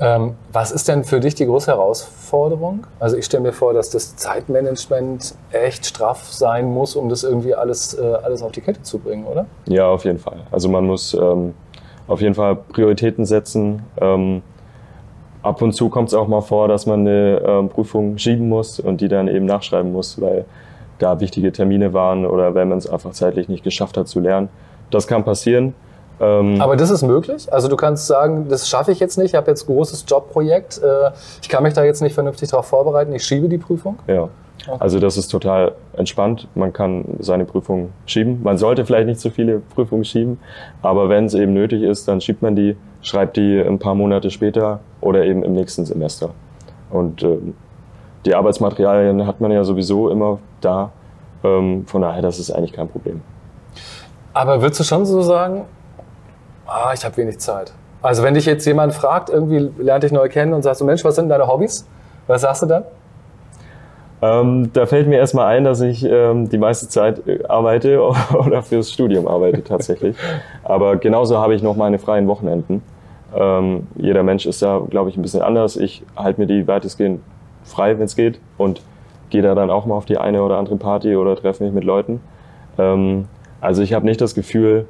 Ähm, 0.00 0.36
was 0.52 0.70
ist 0.70 0.86
denn 0.88 1.02
für 1.02 1.18
dich 1.18 1.34
die 1.34 1.44
große 1.44 1.70
Herausforderung? 1.70 2.86
Also 3.00 3.16
ich 3.16 3.24
stelle 3.24 3.42
mir 3.42 3.52
vor, 3.52 3.74
dass 3.74 3.90
das 3.90 4.16
Zeitmanagement 4.16 5.34
echt 5.50 5.84
straff 5.84 6.32
sein 6.32 6.72
muss, 6.72 6.94
um 6.94 7.08
das 7.08 7.24
irgendwie 7.24 7.54
alles, 7.54 7.94
äh, 7.94 8.00
alles 8.22 8.42
auf 8.42 8.52
die 8.52 8.60
Kette 8.60 8.82
zu 8.82 8.98
bringen, 8.98 9.26
oder? 9.26 9.46
Ja, 9.66 9.88
auf 9.88 10.04
jeden 10.04 10.20
Fall. 10.20 10.38
Also 10.52 10.68
man 10.68 10.86
muss 10.86 11.14
ähm, 11.14 11.54
auf 12.06 12.20
jeden 12.20 12.34
Fall 12.34 12.56
Prioritäten 12.56 13.26
setzen. 13.26 13.82
Ähm, 14.00 14.42
ab 15.42 15.60
und 15.62 15.72
zu 15.72 15.88
kommt 15.88 16.08
es 16.08 16.14
auch 16.14 16.28
mal 16.28 16.42
vor, 16.42 16.68
dass 16.68 16.86
man 16.86 17.00
eine 17.00 17.42
ähm, 17.44 17.68
Prüfung 17.68 18.18
schieben 18.18 18.48
muss 18.48 18.78
und 18.78 19.00
die 19.00 19.08
dann 19.08 19.26
eben 19.26 19.46
nachschreiben 19.46 19.92
muss, 19.92 20.20
weil 20.20 20.44
da 20.98 21.18
wichtige 21.18 21.50
Termine 21.50 21.92
waren 21.92 22.24
oder 22.24 22.54
wenn 22.54 22.68
man 22.68 22.78
es 22.78 22.88
einfach 22.88 23.10
zeitlich 23.10 23.48
nicht 23.48 23.64
geschafft 23.64 23.96
hat 23.96 24.06
zu 24.06 24.20
lernen. 24.20 24.48
Das 24.90 25.06
kann 25.08 25.24
passieren. 25.24 25.74
Ähm, 26.22 26.60
Aber 26.60 26.76
das 26.76 26.90
ist 26.90 27.02
möglich? 27.02 27.52
Also 27.52 27.66
du 27.68 27.76
kannst 27.76 28.06
sagen, 28.06 28.46
das 28.48 28.68
schaffe 28.68 28.92
ich 28.92 29.00
jetzt 29.00 29.18
nicht, 29.18 29.30
ich 29.30 29.34
habe 29.34 29.50
jetzt 29.50 29.68
ein 29.68 29.74
großes 29.74 30.04
Jobprojekt, 30.06 30.80
äh, 30.82 31.10
ich 31.42 31.48
kann 31.48 31.64
mich 31.64 31.74
da 31.74 31.82
jetzt 31.82 32.00
nicht 32.00 32.14
vernünftig 32.14 32.50
darauf 32.50 32.66
vorbereiten, 32.66 33.12
ich 33.12 33.24
schiebe 33.24 33.48
die 33.48 33.58
Prüfung? 33.58 33.98
Ja. 34.06 34.28
Also 34.78 35.00
das 35.00 35.16
ist 35.16 35.26
total 35.26 35.72
entspannt. 35.94 36.46
Man 36.54 36.72
kann 36.72 37.04
seine 37.18 37.44
Prüfung 37.44 37.90
schieben. 38.06 38.44
Man 38.44 38.58
sollte 38.58 38.86
vielleicht 38.86 39.06
nicht 39.06 39.18
so 39.18 39.30
viele 39.30 39.58
Prüfungen 39.58 40.04
schieben, 40.04 40.38
aber 40.82 41.08
wenn 41.08 41.24
es 41.24 41.34
eben 41.34 41.52
nötig 41.52 41.82
ist, 41.82 42.06
dann 42.06 42.20
schiebt 42.20 42.42
man 42.42 42.54
die, 42.54 42.76
schreibt 43.00 43.36
die 43.36 43.60
ein 43.60 43.80
paar 43.80 43.96
Monate 43.96 44.30
später 44.30 44.78
oder 45.00 45.24
eben 45.24 45.42
im 45.42 45.54
nächsten 45.54 45.84
Semester. 45.84 46.30
Und 46.90 47.24
ähm, 47.24 47.54
die 48.24 48.36
Arbeitsmaterialien 48.36 49.26
hat 49.26 49.40
man 49.40 49.50
ja 49.50 49.64
sowieso 49.64 50.10
immer 50.10 50.38
da. 50.60 50.92
Ähm, 51.42 51.84
von 51.86 52.02
daher, 52.02 52.22
das 52.22 52.38
ist 52.38 52.52
eigentlich 52.52 52.72
kein 52.72 52.88
Problem. 52.88 53.20
Aber 54.32 54.62
würdest 54.62 54.78
du 54.78 54.84
schon 54.84 55.04
so 55.04 55.22
sagen, 55.22 55.64
ah, 56.66 56.92
ich 56.94 57.04
habe 57.04 57.16
wenig 57.16 57.38
Zeit? 57.38 57.72
Also 58.02 58.22
wenn 58.22 58.34
dich 58.34 58.46
jetzt 58.46 58.64
jemand 58.66 58.94
fragt, 58.94 59.30
irgendwie 59.30 59.70
lernt 59.78 60.02
dich 60.02 60.12
neu 60.12 60.28
kennen 60.28 60.52
und 60.54 60.62
sagst 60.62 60.80
so, 60.80 60.84
Mensch, 60.84 61.04
was 61.04 61.14
sind 61.14 61.28
deine 61.28 61.46
Hobbys? 61.46 61.86
Was 62.26 62.42
sagst 62.42 62.62
du 62.62 62.66
dann? 62.66 62.84
Ähm, 64.22 64.70
da 64.72 64.86
fällt 64.86 65.08
mir 65.08 65.18
erstmal 65.18 65.46
ein, 65.46 65.64
dass 65.64 65.80
ich 65.80 66.04
ähm, 66.04 66.48
die 66.48 66.58
meiste 66.58 66.88
Zeit 66.88 67.26
äh, 67.26 67.44
arbeite 67.48 68.00
oder 68.34 68.62
fürs 68.62 68.92
Studium 68.92 69.26
arbeite 69.26 69.64
tatsächlich. 69.64 70.16
Aber 70.64 70.96
genauso 70.96 71.38
habe 71.38 71.54
ich 71.54 71.62
noch 71.62 71.76
meine 71.76 71.98
freien 71.98 72.28
Wochenenden. 72.28 72.82
Ähm, 73.34 73.88
jeder 73.96 74.22
Mensch 74.22 74.46
ist 74.46 74.62
da, 74.62 74.80
glaube 74.88 75.10
ich, 75.10 75.16
ein 75.16 75.22
bisschen 75.22 75.42
anders. 75.42 75.76
Ich 75.76 76.04
halte 76.16 76.40
mir 76.40 76.46
die 76.46 76.68
weitestgehend 76.68 77.20
frei, 77.64 77.98
wenn 77.98 78.04
es 78.04 78.14
geht 78.14 78.38
und 78.58 78.82
gehe 79.30 79.42
da 79.42 79.54
dann 79.54 79.70
auch 79.70 79.86
mal 79.86 79.94
auf 79.94 80.04
die 80.04 80.18
eine 80.18 80.42
oder 80.42 80.56
andere 80.56 80.76
Party 80.76 81.16
oder 81.16 81.34
treffe 81.34 81.64
mich 81.64 81.72
mit 81.72 81.84
Leuten. 81.84 82.20
Ähm, 82.78 83.26
also 83.60 83.82
ich 83.82 83.92
habe 83.92 84.04
nicht 84.04 84.20
das 84.20 84.34
Gefühl, 84.34 84.86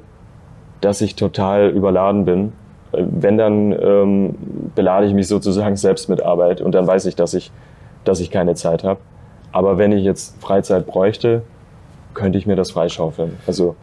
dass 0.83 1.01
ich 1.01 1.15
total 1.15 1.69
überladen 1.69 2.25
bin. 2.25 2.53
Wenn, 2.91 3.37
dann 3.37 3.71
ähm, 3.71 4.35
belade 4.75 5.07
ich 5.07 5.13
mich 5.13 5.27
sozusagen 5.27 5.75
selbst 5.75 6.09
mit 6.09 6.21
Arbeit 6.21 6.61
und 6.61 6.75
dann 6.75 6.85
weiß 6.85 7.05
ich, 7.05 7.15
dass 7.15 7.33
ich, 7.33 7.51
dass 8.03 8.19
ich 8.19 8.29
keine 8.29 8.53
Zeit 8.55 8.83
habe. 8.83 8.99
Aber 9.51 9.77
wenn 9.77 9.91
ich 9.91 10.03
jetzt 10.03 10.39
Freizeit 10.41 10.85
bräuchte, 10.85 11.41
könnte 12.13 12.37
ich 12.37 12.45
mir 12.45 12.55
das 12.55 12.71
freischaufeln. 12.71 13.37
Also 13.47 13.75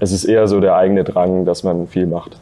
es 0.00 0.12
ist 0.12 0.24
eher 0.24 0.46
so 0.46 0.60
der 0.60 0.76
eigene 0.76 1.04
Drang, 1.04 1.44
dass 1.44 1.64
man 1.64 1.86
viel 1.86 2.06
macht. 2.06 2.38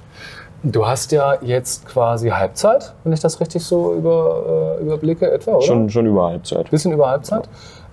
Du 0.63 0.87
hast 0.87 1.13
ja 1.13 1.37
jetzt 1.43 1.87
quasi 1.87 2.29
Halbzeit, 2.29 2.95
wenn 3.05 3.13
ich 3.13 3.21
das 3.21 3.41
richtig 3.41 3.65
so 3.65 3.95
über, 3.95 4.79
äh, 4.79 4.83
überblicke, 4.83 5.31
etwa, 5.31 5.53
oder? 5.53 5.63
Schon, 5.63 5.91
schon 5.91 6.07
über 6.07 6.29
Halbzeit. 6.29 6.71
Bisschen 6.71 6.93
über 6.93 7.09
Halbzeit. 7.09 7.49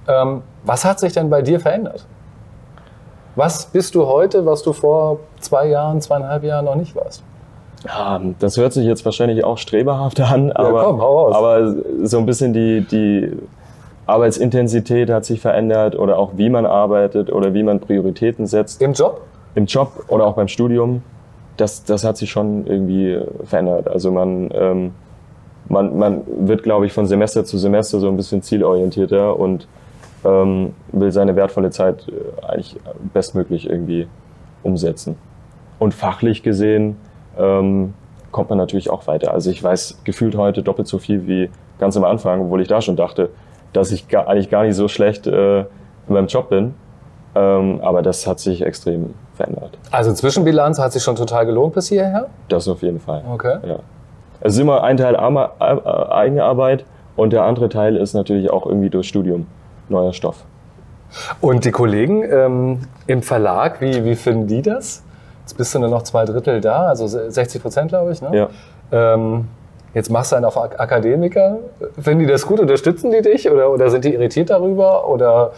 Ähm, 0.08 0.42
was 0.64 0.84
hat 0.86 1.00
sich 1.00 1.14
denn 1.14 1.30
bei 1.30 1.42
dir 1.42 1.60
verändert? 1.60 2.06
Was 3.36 3.66
bist 3.66 3.96
du 3.96 4.06
heute, 4.06 4.46
was 4.46 4.64
du 4.64 4.74
vor 4.74 5.20
zwei 5.40 5.68
Jahren, 5.68 6.02
zweieinhalb 6.02 6.44
Jahren 6.44 6.66
noch 6.66 6.76
nicht 6.76 6.96
warst? 6.96 7.24
Ja, 7.86 8.22
das 8.40 8.58
hört 8.58 8.74
sich 8.74 8.86
jetzt 8.86 9.04
wahrscheinlich 9.04 9.44
auch 9.44 9.58
streberhaft 9.58 10.20
an, 10.22 10.52
aber, 10.52 10.86
komm, 10.86 11.02
hau 11.02 11.26
raus. 11.26 11.36
aber 11.36 11.76
so 12.04 12.18
ein 12.18 12.26
bisschen 12.26 12.54
die, 12.54 12.82
die 12.82 13.32
Arbeitsintensität 14.06 15.10
hat 15.10 15.26
sich 15.26 15.42
verändert 15.42 15.98
oder 15.98 16.18
auch 16.18 16.32
wie 16.36 16.50
man 16.50 16.66
arbeitet 16.66 17.32
oder 17.32 17.54
wie 17.54 17.64
man 17.64 17.80
Prioritäten 17.80 18.48
setzt. 18.48 18.82
Im 18.82 18.94
Job? 18.94 19.22
im 19.56 19.66
Job 19.66 20.06
oder 20.08 20.26
auch 20.26 20.34
beim 20.34 20.48
Studium, 20.48 21.04
das, 21.58 21.84
das 21.84 22.04
hat 22.04 22.18
sich 22.18 22.32
schon 22.32 22.66
irgendwie 22.66 23.20
verändert. 23.44 23.88
Also 23.88 24.12
man, 24.12 24.50
ähm, 24.54 24.92
man, 25.70 25.98
man 25.98 26.22
wird, 26.28 26.64
glaube 26.64 26.86
ich, 26.86 26.94
von 26.94 27.06
Semester 27.06 27.46
zu 27.46 27.58
Semester 27.58 28.00
so 28.00 28.08
ein 28.08 28.18
bisschen 28.18 28.42
zielorientierter 28.42 29.40
und 29.40 29.68
ähm, 30.24 30.74
will 30.92 31.12
seine 31.12 31.36
wertvolle 31.36 31.70
Zeit 31.70 32.08
äh, 32.08 32.46
eigentlich 32.46 32.78
bestmöglich 33.14 33.70
irgendwie 33.70 34.08
umsetzen. 34.64 35.18
Und 35.80 35.94
fachlich 35.94 36.44
gesehen 36.44 36.98
ähm, 37.38 37.94
kommt 38.32 38.50
man 38.50 38.58
natürlich 38.58 38.90
auch 38.90 39.08
weiter. 39.08 39.34
Also 39.34 39.50
ich 39.50 39.64
weiß 39.64 40.02
gefühlt 40.04 40.36
heute 40.36 40.64
doppelt 40.64 40.88
so 40.88 40.98
viel 40.98 41.28
wie 41.28 41.50
ganz 41.80 41.98
am 41.98 42.04
Anfang, 42.04 42.42
obwohl 42.42 42.62
ich 42.62 42.68
da 42.68 42.82
schon 42.82 42.96
dachte, 42.96 43.30
dass 43.74 43.92
ich 43.92 44.08
gar, 44.08 44.28
eigentlich 44.28 44.50
gar 44.50 44.64
nicht 44.64 44.76
so 44.76 44.88
schlecht 44.88 45.28
äh, 45.28 45.60
in 45.62 45.66
meinem 46.08 46.28
Job 46.28 46.50
bin. 46.50 46.74
Ähm, 47.36 47.80
aber 47.82 48.02
das 48.02 48.28
hat 48.28 48.40
sich 48.40 48.62
extrem 48.62 49.14
verändert. 49.34 49.78
Also 49.92 50.14
Zwischenbilanz 50.14 50.80
hat 50.80 50.94
sich 50.94 51.02
schon 51.02 51.16
total 51.16 51.46
gelohnt 51.46 51.74
bis 51.74 51.90
hierher? 51.90 52.28
Das 52.48 52.68
auf 52.68 52.82
jeden 52.84 53.00
Fall. 53.00 53.24
Okay. 53.32 53.58
Ja. 53.68 53.80
Es 54.40 54.54
ist 54.54 54.60
immer 54.60 54.84
ein 54.84 54.98
Teil 54.98 55.16
äh, 55.16 56.12
eigene 56.12 56.44
Arbeit 56.44 56.86
und 57.16 57.34
der 57.34 57.44
andere 57.44 57.70
Teil 57.70 57.96
ist 57.96 58.14
natürlich 58.14 58.52
auch 58.52 58.66
irgendwie 58.66 58.90
durch 58.90 59.08
Studium 59.08 59.48
neuer 59.90 60.14
Stoff. 60.14 60.44
Und 61.42 61.66
die 61.66 61.72
Kollegen 61.72 62.24
ähm, 62.24 62.80
im 63.08 63.22
Verlag, 63.22 63.82
wie, 63.82 64.04
wie 64.04 64.16
finden 64.16 64.48
die 64.48 64.62
das? 64.62 65.04
Jetzt 65.42 65.58
bist 65.58 65.76
du 65.76 65.80
nur 65.80 65.90
noch 65.90 66.02
zwei 66.04 66.26
Drittel 66.26 66.62
da, 66.62 66.88
also 66.88 67.06
60 67.08 67.62
Prozent, 67.62 67.90
glaube 67.90 68.12
ich. 68.14 68.22
Ne? 68.22 68.50
Ja. 68.92 69.14
Ähm, 69.14 69.48
jetzt 69.94 70.10
machst 70.10 70.32
du 70.32 70.38
einen 70.38 70.46
auf 70.46 70.58
Ak 70.58 70.80
Akademiker. 70.80 71.58
Finden 72.00 72.20
die 72.22 72.26
das 72.26 72.46
gut? 72.48 72.60
Unterstützen 72.60 73.12
die 73.12 73.22
dich? 73.22 73.50
Oder, 73.52 73.70
oder 73.72 73.90
sind 73.90 74.06
die 74.06 74.14
irritiert 74.14 74.50
darüber? 74.50 75.08
Oder 75.08 75.52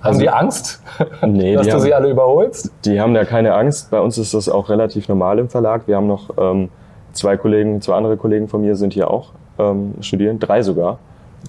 haben 0.00 0.08
Also- 0.08 0.20
die 0.20 0.30
Angst, 0.30 0.82
Nee, 1.26 1.54
dass 1.54 1.62
die 1.64 1.68
du 1.68 1.74
haben- 1.76 1.82
sie 1.82 1.94
alle 1.94 2.08
überholst? 2.10 2.72
Die 2.84 3.00
haben 3.00 3.14
da 3.14 3.24
keine 3.24 3.54
Angst. 3.54 3.90
Bei 3.90 4.00
uns 4.00 4.18
ist 4.18 4.34
das 4.34 4.48
auch 4.48 4.68
relativ 4.70 5.08
normal 5.08 5.38
im 5.38 5.48
Verlag. 5.50 5.82
Wir 5.86 5.96
haben 5.96 6.06
noch 6.08 6.30
ähm, 6.38 6.70
zwei 7.12 7.36
Kollegen, 7.36 7.80
zwei 7.80 7.94
andere 7.94 8.16
Kollegen 8.16 8.48
von 8.48 8.62
mir 8.62 8.74
sind 8.74 8.92
hier 8.94 9.08
auch 9.10 9.30
ähm, 9.58 9.94
studieren, 10.00 10.38
drei 10.40 10.62
sogar. 10.62 10.98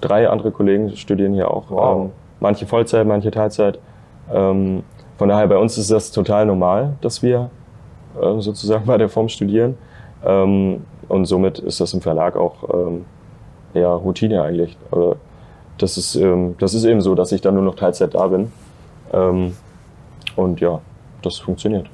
Drei 0.00 0.28
andere 0.28 0.50
Kollegen 0.50 0.94
studieren 0.96 1.34
hier 1.34 1.50
auch. 1.50 1.70
Wow. 1.70 2.04
Ähm, 2.04 2.10
manche 2.40 2.66
Vollzeit, 2.66 3.06
manche 3.06 3.30
Teilzeit. 3.30 3.78
Ähm, 4.32 4.82
von 5.16 5.28
daher 5.28 5.46
bei 5.46 5.56
uns 5.56 5.78
ist 5.78 5.90
das 5.90 6.10
total 6.10 6.46
normal, 6.46 6.96
dass 7.00 7.22
wir 7.22 7.50
äh, 8.20 8.40
sozusagen 8.40 8.86
bei 8.86 8.98
der 8.98 9.08
Form 9.08 9.28
studieren. 9.28 9.76
Ähm, 10.24 10.84
und 11.08 11.26
somit 11.26 11.58
ist 11.58 11.80
das 11.80 11.94
im 11.94 12.00
Verlag 12.00 12.36
auch 12.36 12.68
ähm, 12.72 13.04
ja, 13.74 13.92
Routine 13.94 14.42
eigentlich. 14.42 14.76
Aber 14.90 15.16
das 15.78 15.96
ist, 15.96 16.16
ähm, 16.16 16.56
das 16.58 16.74
ist 16.74 16.84
eben 16.84 17.00
so, 17.00 17.14
dass 17.14 17.32
ich 17.32 17.40
dann 17.40 17.54
nur 17.54 17.62
noch 17.62 17.76
Teilzeit 17.76 18.14
da 18.14 18.26
bin. 18.26 18.52
Ähm, 19.12 19.56
und 20.34 20.60
ja, 20.60 20.80
das 21.22 21.38
funktioniert. 21.38 21.86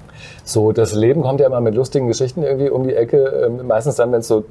So, 0.44 0.72
das 0.72 0.94
Leben 0.94 1.22
kommt 1.22 1.40
ja 1.40 1.46
immer 1.46 1.60
mit 1.60 1.74
lustigen 1.74 2.06
Geschichten 2.06 2.42
irgendwie 2.42 2.70
um 2.70 2.84
die 2.84 2.94
Ecke. 2.94 3.18
Ähm, 3.46 3.66
meistens 3.66 3.96
dann, 3.96 4.12
wenn 4.12 4.20
es 4.20 4.28
so 4.28 4.44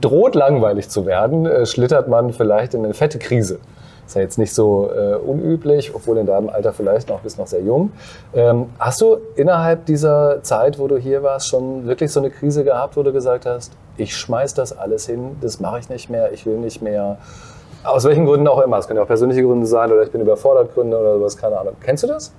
droht, 0.00 0.34
langweilig 0.34 0.88
zu 0.88 1.06
werden, 1.06 1.46
äh, 1.46 1.66
schlittert 1.66 2.08
man 2.08 2.32
vielleicht 2.32 2.74
in 2.74 2.84
eine 2.84 2.94
fette 2.94 3.18
Krise. 3.18 3.58
Ist 4.06 4.16
ja 4.16 4.22
jetzt 4.22 4.38
nicht 4.38 4.52
so 4.52 4.90
äh, 4.90 5.14
unüblich, 5.14 5.94
obwohl 5.94 6.18
in 6.18 6.26
deinem 6.26 6.50
Alter 6.50 6.74
vielleicht 6.74 7.08
noch, 7.08 7.20
bist 7.20 7.38
noch 7.38 7.46
sehr 7.46 7.62
jung. 7.62 7.92
Ähm, 8.34 8.66
hast 8.78 9.00
du 9.00 9.16
innerhalb 9.34 9.86
dieser 9.86 10.42
Zeit, 10.42 10.78
wo 10.78 10.88
du 10.88 10.98
hier 10.98 11.22
warst, 11.22 11.48
schon 11.48 11.86
wirklich 11.86 12.12
so 12.12 12.20
eine 12.20 12.30
Krise 12.30 12.64
gehabt, 12.64 12.96
wo 12.98 13.02
du 13.02 13.12
gesagt 13.12 13.46
hast, 13.46 13.72
ich 13.96 14.14
schmeiß 14.14 14.54
das 14.54 14.76
alles 14.76 15.06
hin, 15.06 15.36
das 15.40 15.58
mache 15.60 15.78
ich 15.78 15.88
nicht 15.88 16.10
mehr, 16.10 16.32
ich 16.32 16.44
will 16.44 16.58
nicht 16.58 16.82
mehr. 16.82 17.18
Aus 17.82 18.04
welchen 18.04 18.26
Gründen 18.26 18.48
auch 18.48 18.60
immer. 18.60 18.78
Es 18.78 18.86
können 18.86 18.98
ja 18.98 19.04
auch 19.04 19.08
persönliche 19.08 19.42
Gründe 19.42 19.66
sein 19.66 19.90
oder 19.90 20.02
ich 20.02 20.10
bin 20.10 20.20
überfordert 20.20 20.74
Gründe 20.74 20.98
oder 20.98 21.20
was, 21.20 21.36
keine 21.36 21.58
Ahnung. 21.58 21.74
Kennst 21.80 22.02
du 22.02 22.06
das? 22.06 22.34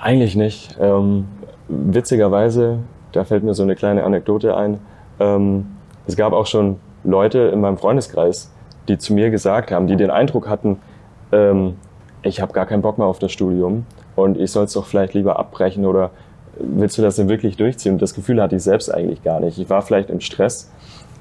Eigentlich 0.00 0.36
nicht. 0.36 0.76
Ähm, 0.80 1.26
witzigerweise, 1.68 2.78
da 3.12 3.24
fällt 3.24 3.44
mir 3.44 3.54
so 3.54 3.62
eine 3.62 3.74
kleine 3.74 4.04
Anekdote 4.04 4.56
ein. 4.56 4.80
Ähm, 5.20 5.75
es 6.06 6.16
gab 6.16 6.32
auch 6.32 6.46
schon 6.46 6.78
Leute 7.04 7.38
in 7.38 7.60
meinem 7.60 7.78
Freundeskreis, 7.78 8.52
die 8.88 8.98
zu 8.98 9.14
mir 9.14 9.30
gesagt 9.30 9.70
haben, 9.70 9.86
die 9.86 9.96
den 9.96 10.10
Eindruck 10.10 10.48
hatten, 10.48 10.78
ähm, 11.32 11.76
ich 12.22 12.40
habe 12.40 12.52
gar 12.52 12.66
keinen 12.66 12.82
Bock 12.82 12.98
mehr 12.98 13.06
auf 13.06 13.18
das 13.18 13.32
Studium 13.32 13.86
und 14.14 14.38
ich 14.38 14.50
soll 14.50 14.64
es 14.64 14.72
doch 14.72 14.86
vielleicht 14.86 15.14
lieber 15.14 15.38
abbrechen 15.38 15.86
oder 15.86 16.10
willst 16.58 16.98
du 16.98 17.02
das 17.02 17.16
denn 17.16 17.28
wirklich 17.28 17.56
durchziehen? 17.56 17.94
Und 17.94 18.02
das 18.02 18.14
Gefühl 18.14 18.40
hatte 18.40 18.56
ich 18.56 18.62
selbst 18.62 18.92
eigentlich 18.92 19.22
gar 19.22 19.40
nicht. 19.40 19.58
Ich 19.58 19.68
war 19.68 19.82
vielleicht 19.82 20.10
im 20.10 20.20
Stress, 20.20 20.72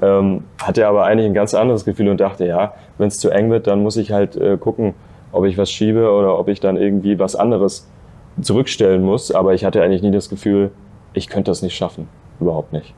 ähm, 0.01 0.43
hatte 0.61 0.87
aber 0.87 1.05
eigentlich 1.05 1.27
ein 1.27 1.33
ganz 1.33 1.53
anderes 1.53 1.85
Gefühl 1.85 2.09
und 2.09 2.19
dachte, 2.19 2.45
ja, 2.45 2.73
wenn 2.97 3.07
es 3.07 3.19
zu 3.19 3.29
eng 3.29 3.51
wird, 3.51 3.67
dann 3.67 3.83
muss 3.83 3.97
ich 3.97 4.11
halt 4.11 4.35
äh, 4.35 4.57
gucken, 4.57 4.93
ob 5.31 5.45
ich 5.45 5.57
was 5.57 5.69
schiebe 5.69 6.11
oder 6.11 6.39
ob 6.39 6.47
ich 6.47 6.59
dann 6.59 6.77
irgendwie 6.77 7.19
was 7.19 7.35
anderes 7.35 7.89
zurückstellen 8.41 9.03
muss. 9.03 9.31
Aber 9.31 9.53
ich 9.53 9.65
hatte 9.65 9.81
eigentlich 9.81 10.01
nie 10.01 10.11
das 10.11 10.29
Gefühl, 10.29 10.71
ich 11.13 11.27
könnte 11.27 11.51
das 11.51 11.61
nicht 11.61 11.75
schaffen. 11.75 12.07
Überhaupt 12.39 12.73
nicht. 12.73 12.93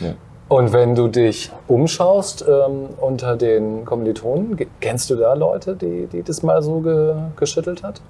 Ja. 0.00 0.14
Und 0.48 0.72
wenn 0.72 0.94
du 0.94 1.08
dich 1.08 1.50
umschaust 1.66 2.44
ähm, 2.48 2.88
unter 3.00 3.36
den 3.36 3.84
Kommilitonen, 3.84 4.56
kennst 4.80 5.10
du 5.10 5.16
da 5.16 5.34
Leute, 5.34 5.76
die, 5.76 6.06
die 6.06 6.22
das 6.22 6.42
mal 6.42 6.62
so 6.62 6.80
ge 6.80 7.14
geschüttelt 7.36 7.82
hat? 7.82 8.00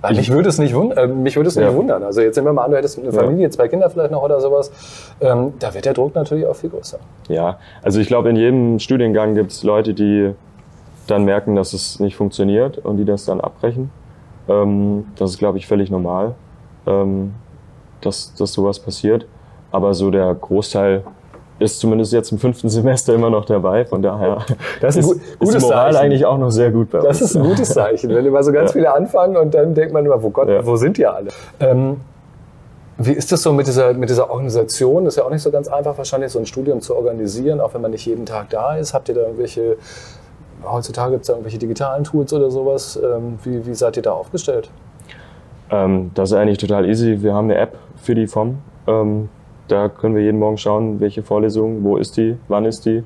Weil 0.00 0.14
mich 0.14 0.32
würde 0.32 0.48
es 0.48 0.58
nicht, 0.58 0.74
wund 0.74 0.96
äh, 0.96 1.06
mich 1.06 1.36
würde 1.36 1.48
es 1.48 1.56
ja. 1.56 1.66
nicht 1.66 1.74
wundern. 1.74 2.02
Also 2.02 2.22
jetzt 2.22 2.36
nehmen 2.36 2.48
wir 2.48 2.52
mal 2.54 2.64
an, 2.64 2.70
du 2.70 2.78
hättest 2.78 2.98
eine 2.98 3.12
Familie, 3.12 3.44
ja. 3.44 3.50
zwei 3.50 3.68
Kinder 3.68 3.90
vielleicht 3.90 4.12
noch 4.12 4.22
oder 4.22 4.40
sowas. 4.40 4.72
Ähm, 5.20 5.52
da 5.58 5.74
wird 5.74 5.84
der 5.84 5.92
Druck 5.92 6.14
natürlich 6.14 6.46
auch 6.46 6.56
viel 6.56 6.70
größer. 6.70 6.98
Ja, 7.28 7.58
also 7.82 8.00
ich 8.00 8.06
glaube, 8.06 8.30
in 8.30 8.36
jedem 8.36 8.78
Studiengang 8.78 9.34
gibt 9.34 9.52
es 9.52 9.62
Leute, 9.62 9.92
die 9.92 10.32
dann 11.06 11.24
merken, 11.24 11.54
dass 11.54 11.74
es 11.74 12.00
nicht 12.00 12.16
funktioniert 12.16 12.78
und 12.78 12.96
die 12.96 13.04
das 13.04 13.26
dann 13.26 13.42
abbrechen. 13.42 13.90
Ähm, 14.48 15.04
das 15.16 15.32
ist, 15.32 15.38
glaube 15.38 15.58
ich, 15.58 15.66
völlig 15.66 15.90
normal, 15.90 16.34
ähm, 16.86 17.34
dass, 18.00 18.34
dass 18.34 18.54
sowas 18.54 18.80
passiert. 18.80 19.26
Aber 19.70 19.94
so 19.94 20.10
der 20.10 20.34
Großteil 20.34 21.04
ist 21.60 21.78
zumindest 21.78 22.12
jetzt 22.12 22.32
im 22.32 22.38
fünften 22.38 22.68
Semester 22.68 23.14
immer 23.14 23.30
noch 23.30 23.44
dabei. 23.44 23.84
Von 23.84 24.02
daher 24.02 24.38
das 24.80 24.96
ist, 24.96 25.10
ist, 25.10 25.20
ist 25.40 25.54
die 25.54 25.58
Moral 25.58 25.92
Zeichen. 25.92 26.04
eigentlich 26.04 26.24
auch 26.24 26.38
noch 26.38 26.50
sehr 26.50 26.70
gut 26.70 26.90
bei 26.90 26.98
uns. 26.98 27.06
Das 27.06 27.20
ist 27.20 27.36
ein 27.36 27.42
gutes 27.42 27.68
Zeichen, 27.70 28.10
wenn 28.10 28.24
immer 28.24 28.42
so 28.42 28.50
ganz 28.50 28.70
ja. 28.70 28.72
viele 28.72 28.94
anfangen 28.94 29.36
und 29.36 29.54
dann 29.54 29.74
denkt 29.74 29.92
man 29.92 30.04
immer, 30.04 30.22
wo 30.22 30.30
Gott, 30.30 30.48
ja. 30.48 30.64
wo 30.64 30.76
sind 30.76 30.96
die 30.96 31.06
alle? 31.06 31.28
Ähm, 31.60 32.00
wie 33.02 33.12
ist 33.12 33.30
das 33.32 33.42
so 33.42 33.52
mit 33.52 33.66
dieser, 33.66 33.94
mit 33.94 34.10
dieser 34.10 34.30
Organisation? 34.30 35.04
Das 35.04 35.14
ist 35.14 35.18
ja 35.18 35.24
auch 35.24 35.30
nicht 35.30 35.42
so 35.42 35.50
ganz 35.50 35.68
einfach, 35.68 35.96
wahrscheinlich 35.96 36.32
so 36.32 36.38
ein 36.38 36.46
Studium 36.46 36.80
zu 36.80 36.96
organisieren, 36.96 37.60
auch 37.60 37.72
wenn 37.72 37.80
man 37.80 37.92
nicht 37.92 38.04
jeden 38.04 38.26
Tag 38.26 38.50
da 38.50 38.76
ist. 38.76 38.92
Habt 38.92 39.08
ihr 39.08 39.14
da 39.14 39.22
irgendwelche, 39.22 39.76
heutzutage 40.64 41.12
gibt 41.12 41.22
es 41.22 41.28
da 41.28 41.34
irgendwelche 41.34 41.58
digitalen 41.58 42.04
Tools 42.04 42.32
oder 42.32 42.50
sowas? 42.50 43.00
Ähm, 43.02 43.38
wie, 43.44 43.66
wie 43.66 43.74
seid 43.74 43.96
ihr 43.96 44.02
da 44.02 44.12
aufgestellt? 44.12 44.70
Ähm, 45.70 46.10
das 46.14 46.30
ist 46.30 46.36
eigentlich 46.36 46.58
total 46.58 46.86
easy. 46.86 47.22
Wir 47.22 47.32
haben 47.32 47.46
eine 47.46 47.56
App 47.56 47.76
für 47.96 48.14
die 48.14 48.26
FOM. 48.26 48.58
Da 49.70 49.88
können 49.88 50.16
wir 50.16 50.22
jeden 50.22 50.40
Morgen 50.40 50.58
schauen, 50.58 50.98
welche 50.98 51.22
Vorlesung, 51.22 51.84
wo 51.84 51.96
ist 51.96 52.16
die, 52.16 52.36
wann 52.48 52.64
ist 52.64 52.86
die 52.86 53.04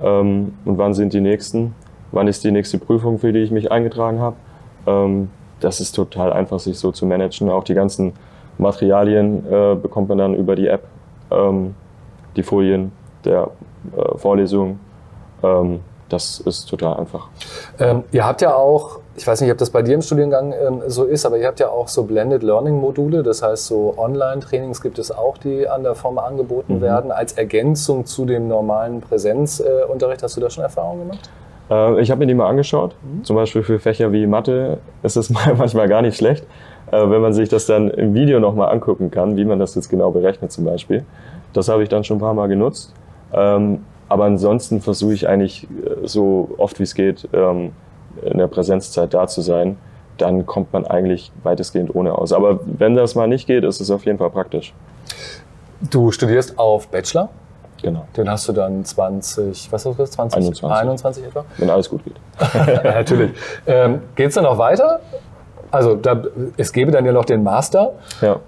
ähm, 0.00 0.54
und 0.64 0.78
wann 0.78 0.94
sind 0.94 1.12
die 1.12 1.20
nächsten, 1.20 1.74
wann 2.12 2.28
ist 2.28 2.44
die 2.44 2.52
nächste 2.52 2.78
Prüfung, 2.78 3.18
für 3.18 3.32
die 3.32 3.40
ich 3.40 3.50
mich 3.50 3.72
eingetragen 3.72 4.20
habe. 4.20 4.36
Ähm, 4.86 5.28
das 5.58 5.80
ist 5.80 5.90
total 5.92 6.32
einfach, 6.32 6.60
sich 6.60 6.78
so 6.78 6.92
zu 6.92 7.04
managen. 7.04 7.50
Auch 7.50 7.64
die 7.64 7.74
ganzen 7.74 8.12
Materialien 8.58 9.44
äh, 9.50 9.74
bekommt 9.74 10.08
man 10.08 10.18
dann 10.18 10.34
über 10.34 10.54
die 10.54 10.68
App, 10.68 10.84
ähm, 11.32 11.74
die 12.36 12.44
Folien 12.44 12.92
der 13.24 13.50
äh, 13.96 14.16
Vorlesung. 14.16 14.78
Ähm, 15.42 15.80
das 16.08 16.38
ist 16.38 16.66
total 16.66 16.96
einfach. 16.96 17.26
Ähm, 17.80 18.04
ihr 18.12 18.24
habt 18.24 18.40
ja 18.40 18.54
auch 18.54 19.00
ich 19.16 19.26
weiß 19.26 19.40
nicht, 19.40 19.50
ob 19.52 19.58
das 19.58 19.70
bei 19.70 19.82
dir 19.82 19.94
im 19.94 20.02
Studiengang 20.02 20.52
ähm, 20.52 20.82
so 20.88 21.04
ist, 21.04 21.24
aber 21.24 21.38
ihr 21.38 21.46
habt 21.46 21.60
ja 21.60 21.68
auch 21.68 21.88
so 21.88 22.02
Blended 22.02 22.42
Learning 22.42 22.80
Module, 22.80 23.22
das 23.22 23.42
heißt 23.42 23.66
so 23.66 23.94
Online-Trainings 23.96 24.80
gibt 24.80 24.98
es 24.98 25.12
auch, 25.12 25.38
die 25.38 25.68
an 25.68 25.84
der 25.84 25.94
Form 25.94 26.18
angeboten 26.18 26.76
mhm. 26.76 26.80
werden, 26.80 27.12
als 27.12 27.32
Ergänzung 27.32 28.06
zu 28.06 28.24
dem 28.24 28.48
normalen 28.48 29.00
Präsenzunterricht. 29.00 30.22
Hast 30.22 30.36
du 30.36 30.40
da 30.40 30.50
schon 30.50 30.64
Erfahrungen 30.64 31.08
gemacht? 31.08 31.30
Äh, 31.70 32.00
ich 32.00 32.10
habe 32.10 32.20
mir 32.20 32.26
die 32.26 32.34
mal 32.34 32.48
angeschaut. 32.48 32.96
Mhm. 33.02 33.24
Zum 33.24 33.36
Beispiel 33.36 33.62
für 33.62 33.78
Fächer 33.78 34.12
wie 34.12 34.26
Mathe 34.26 34.78
ist 35.02 35.16
es 35.16 35.30
manchmal 35.58 35.88
gar 35.88 36.02
nicht 36.02 36.16
schlecht, 36.16 36.44
äh, 36.90 36.98
wenn 37.08 37.20
man 37.20 37.32
sich 37.32 37.48
das 37.48 37.66
dann 37.66 37.90
im 37.90 38.14
Video 38.14 38.40
nochmal 38.40 38.72
angucken 38.72 39.10
kann, 39.10 39.36
wie 39.36 39.44
man 39.44 39.58
das 39.58 39.74
jetzt 39.76 39.88
genau 39.88 40.10
berechnet 40.10 40.50
zum 40.50 40.64
Beispiel. 40.64 41.04
Das 41.52 41.68
habe 41.68 41.84
ich 41.84 41.88
dann 41.88 42.02
schon 42.02 42.16
ein 42.16 42.20
paar 42.20 42.34
Mal 42.34 42.48
genutzt. 42.48 42.92
Ähm, 43.32 43.84
aber 44.08 44.24
ansonsten 44.24 44.80
versuche 44.80 45.14
ich 45.14 45.28
eigentlich 45.28 45.64
äh, 45.64 46.06
so 46.06 46.50
oft 46.58 46.78
wie 46.78 46.82
es 46.82 46.94
geht, 46.94 47.28
ähm, 47.32 47.72
in 48.22 48.38
der 48.38 48.46
Präsenzzeit 48.46 49.14
da 49.14 49.26
zu 49.26 49.40
sein, 49.40 49.76
dann 50.18 50.46
kommt 50.46 50.72
man 50.72 50.86
eigentlich 50.86 51.32
weitestgehend 51.42 51.94
ohne 51.94 52.16
aus. 52.16 52.32
Aber 52.32 52.60
wenn 52.64 52.94
das 52.94 53.14
mal 53.14 53.26
nicht 53.26 53.46
geht, 53.46 53.64
ist 53.64 53.80
es 53.80 53.90
auf 53.90 54.04
jeden 54.04 54.18
Fall 54.18 54.30
praktisch. 54.30 54.72
Du 55.90 56.10
studierst 56.12 56.58
auf 56.58 56.88
Bachelor? 56.88 57.28
Genau. 57.82 58.06
Den 58.16 58.30
hast 58.30 58.48
du 58.48 58.52
dann 58.52 58.84
20, 58.84 59.70
was 59.70 59.84
hast 59.84 59.98
du 59.98 60.04
20? 60.04 60.36
21. 60.38 60.64
21 60.64 61.24
etwa? 61.24 61.44
Wenn 61.58 61.68
alles 61.68 61.90
gut 61.90 62.02
geht. 62.04 62.16
Natürlich. 62.84 63.32
Ähm, 63.66 64.00
geht 64.14 64.28
es 64.28 64.34
dann 64.34 64.44
noch 64.44 64.56
weiter? 64.56 65.00
Also 65.70 65.94
da, 65.96 66.22
es 66.56 66.72
gäbe 66.72 66.92
dann 66.92 67.04
ja 67.04 67.12
noch 67.12 67.24
den 67.24 67.42
Master. 67.42 67.92
Ja. 68.22 68.40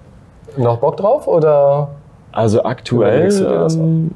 Noch 0.55 0.77
Bock 0.77 0.97
drauf 0.97 1.27
oder? 1.27 1.89
Also 2.31 2.63
aktuell 2.63 3.31
ähm, 3.69 4.11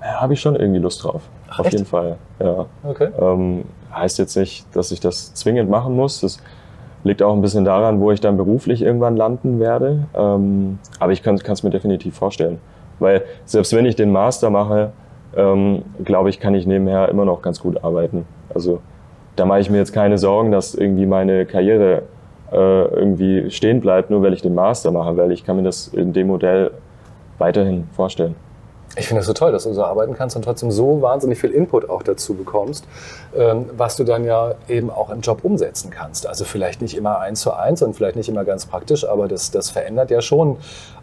habe 0.00 0.32
ich 0.32 0.40
schon 0.40 0.56
irgendwie 0.56 0.80
Lust 0.80 1.04
drauf. 1.04 1.22
Ach, 1.50 1.60
auf 1.60 1.66
echt? 1.66 1.74
jeden 1.74 1.86
Fall. 1.86 2.16
Ja. 2.40 2.66
Okay. 2.82 3.08
Ähm, 3.20 3.64
heißt 3.94 4.18
jetzt 4.18 4.36
nicht, 4.36 4.64
dass 4.74 4.90
ich 4.92 5.00
das 5.00 5.34
zwingend 5.34 5.70
machen 5.70 5.94
muss. 5.94 6.20
Das 6.20 6.38
liegt 7.04 7.22
auch 7.22 7.34
ein 7.34 7.40
bisschen 7.40 7.64
daran, 7.64 8.00
wo 8.00 8.10
ich 8.10 8.20
dann 8.20 8.36
beruflich 8.36 8.82
irgendwann 8.82 9.16
landen 9.16 9.60
werde. 9.60 10.06
Ähm, 10.14 10.78
aber 10.98 11.12
ich 11.12 11.22
kann 11.22 11.36
es 11.36 11.62
mir 11.62 11.70
definitiv 11.70 12.16
vorstellen. 12.16 12.58
Weil 12.98 13.22
selbst 13.44 13.74
wenn 13.74 13.86
ich 13.86 13.96
den 13.96 14.10
Master 14.10 14.50
mache, 14.50 14.92
ähm, 15.36 15.82
glaube 16.04 16.30
ich, 16.30 16.40
kann 16.40 16.54
ich 16.54 16.66
nebenher 16.66 17.08
immer 17.08 17.24
noch 17.24 17.42
ganz 17.42 17.60
gut 17.60 17.82
arbeiten. 17.84 18.26
Also 18.54 18.80
da 19.36 19.44
mache 19.44 19.60
ich 19.60 19.70
mir 19.70 19.78
jetzt 19.78 19.92
keine 19.92 20.18
Sorgen, 20.18 20.50
dass 20.50 20.74
irgendwie 20.74 21.06
meine 21.06 21.46
Karriere 21.46 22.02
äh, 22.50 22.56
irgendwie 22.56 23.50
stehen 23.50 23.80
bleibt, 23.80 24.10
nur 24.10 24.22
weil 24.22 24.32
ich 24.32 24.42
den 24.42 24.54
Master 24.54 24.90
mache, 24.90 25.16
weil 25.16 25.30
ich 25.32 25.44
kann 25.44 25.56
mir 25.56 25.62
das 25.62 25.88
in 25.88 26.12
dem 26.12 26.26
Modell 26.28 26.72
weiterhin 27.38 27.84
vorstellen. 27.92 28.34
Ich 28.98 29.06
finde 29.06 29.20
das 29.20 29.26
so 29.26 29.32
toll, 29.32 29.52
dass 29.52 29.64
du 29.64 29.72
so 29.72 29.84
arbeiten 29.84 30.14
kannst 30.14 30.36
und 30.36 30.42
trotzdem 30.42 30.70
so 30.70 31.00
wahnsinnig 31.00 31.38
viel 31.38 31.50
Input 31.50 31.88
auch 31.88 32.02
dazu 32.02 32.34
bekommst, 32.34 32.84
ähm, 33.36 33.66
was 33.76 33.96
du 33.96 34.04
dann 34.04 34.24
ja 34.24 34.54
eben 34.68 34.90
auch 34.90 35.10
im 35.10 35.20
Job 35.20 35.44
umsetzen 35.44 35.90
kannst. 35.90 36.26
Also 36.26 36.44
vielleicht 36.44 36.82
nicht 36.82 36.96
immer 36.96 37.18
eins 37.20 37.40
zu 37.40 37.52
eins 37.52 37.82
und 37.82 37.94
vielleicht 37.94 38.16
nicht 38.16 38.28
immer 38.28 38.44
ganz 38.44 38.66
praktisch, 38.66 39.08
aber 39.08 39.28
das, 39.28 39.50
das 39.50 39.70
verändert 39.70 40.10
ja 40.10 40.20
schon 40.20 40.56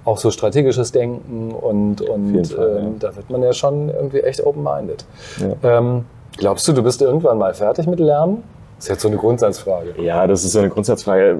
auch 0.03 0.17
so 0.17 0.29
strategisches 0.29 0.91
Denken 0.91 1.51
und, 1.51 2.01
und 2.01 2.47
Fall, 2.47 2.77
ähm, 2.77 2.83
ja. 2.83 2.91
da 2.99 3.15
wird 3.15 3.29
man 3.29 3.41
ja 3.41 3.53
schon 3.53 3.89
irgendwie 3.89 4.19
echt 4.19 4.45
open-minded. 4.45 5.05
Ja. 5.37 5.77
Ähm, 5.77 6.05
glaubst 6.37 6.67
du, 6.67 6.73
du 6.73 6.83
bist 6.83 7.01
irgendwann 7.01 7.37
mal 7.37 7.53
fertig 7.53 7.87
mit 7.87 7.99
Lernen? 7.99 8.43
Das 8.75 8.85
ist 8.85 8.89
jetzt 8.89 9.01
so 9.03 9.07
eine 9.07 9.17
Grundsatzfrage. 9.17 10.01
Ja, 10.01 10.27
das 10.27 10.43
ist 10.43 10.51
so 10.51 10.59
eine 10.59 10.69
Grundsatzfrage. 10.69 11.37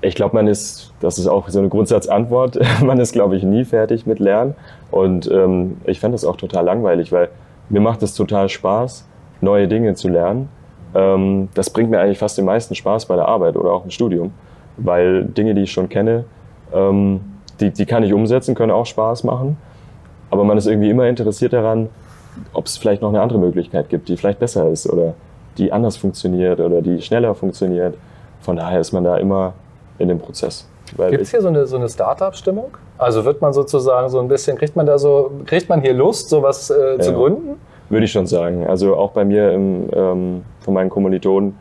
Ich 0.00 0.14
glaube, 0.14 0.36
man 0.36 0.46
ist, 0.46 0.92
das 1.00 1.18
ist 1.18 1.26
auch 1.26 1.48
so 1.48 1.58
eine 1.58 1.68
Grundsatzantwort, 1.68 2.58
man 2.84 2.98
ist, 3.00 3.12
glaube 3.12 3.36
ich, 3.36 3.42
nie 3.42 3.64
fertig 3.64 4.06
mit 4.06 4.18
Lernen. 4.18 4.54
Und 4.90 5.30
ähm, 5.30 5.78
ich 5.84 6.00
fände 6.00 6.14
das 6.14 6.24
auch 6.24 6.36
total 6.36 6.64
langweilig, 6.64 7.10
weil 7.12 7.28
mir 7.68 7.80
macht 7.80 8.02
es 8.02 8.14
total 8.14 8.48
Spaß, 8.48 9.06
neue 9.40 9.68
Dinge 9.68 9.94
zu 9.94 10.08
lernen. 10.08 10.48
Ähm, 10.94 11.48
das 11.54 11.70
bringt 11.70 11.90
mir 11.90 12.00
eigentlich 12.00 12.18
fast 12.18 12.38
den 12.38 12.44
meisten 12.44 12.74
Spaß 12.74 13.06
bei 13.06 13.16
der 13.16 13.26
Arbeit 13.26 13.56
oder 13.56 13.72
auch 13.72 13.84
im 13.84 13.90
Studium, 13.90 14.32
weil 14.76 15.24
Dinge, 15.24 15.54
die 15.54 15.62
ich 15.62 15.72
schon 15.72 15.88
kenne, 15.88 16.24
ähm, 16.72 17.20
die, 17.60 17.70
die 17.70 17.86
kann 17.86 18.02
ich 18.02 18.12
umsetzen, 18.12 18.54
können 18.54 18.72
auch 18.72 18.86
Spaß 18.86 19.24
machen. 19.24 19.56
Aber 20.30 20.44
man 20.44 20.58
ist 20.58 20.66
irgendwie 20.66 20.90
immer 20.90 21.06
interessiert 21.08 21.52
daran, 21.52 21.88
ob 22.52 22.66
es 22.66 22.76
vielleicht 22.76 23.02
noch 23.02 23.08
eine 23.08 23.20
andere 23.20 23.38
Möglichkeit 23.38 23.88
gibt, 23.88 24.08
die 24.08 24.16
vielleicht 24.16 24.38
besser 24.38 24.68
ist 24.68 24.88
oder 24.88 25.14
die 25.56 25.72
anders 25.72 25.96
funktioniert 25.96 26.60
oder 26.60 26.82
die 26.82 27.02
schneller 27.02 27.34
funktioniert. 27.34 27.96
Von 28.40 28.56
daher 28.56 28.80
ist 28.80 28.92
man 28.92 29.04
da 29.04 29.16
immer 29.16 29.54
in 29.98 30.08
dem 30.08 30.18
Prozess. 30.18 30.66
Gibt 30.96 31.22
es 31.22 31.30
hier 31.30 31.42
so 31.42 31.48
eine, 31.48 31.66
so 31.66 31.76
eine 31.76 31.88
Start-up-Stimmung? 31.88 32.76
Also 32.96 33.24
wird 33.24 33.40
man 33.40 33.52
sozusagen 33.52 34.08
so 34.08 34.20
ein 34.20 34.28
bisschen, 34.28 34.56
kriegt 34.56 34.74
man 34.74 34.86
da 34.86 34.98
so, 34.98 35.30
kriegt 35.46 35.68
man 35.68 35.80
hier 35.80 35.92
Lust, 35.92 36.28
sowas 36.30 36.70
äh, 36.70 36.96
ja, 36.96 37.00
zu 37.00 37.12
gründen? 37.12 37.60
Würde 37.88 38.04
ich 38.04 38.12
schon 38.12 38.26
sagen. 38.26 38.66
Also 38.66 38.96
auch 38.96 39.12
bei 39.12 39.24
mir 39.24 39.52
im, 39.52 39.88
ähm, 39.92 40.44
von 40.60 40.74
meinen 40.74 40.90
Kommilitonen 40.90 41.56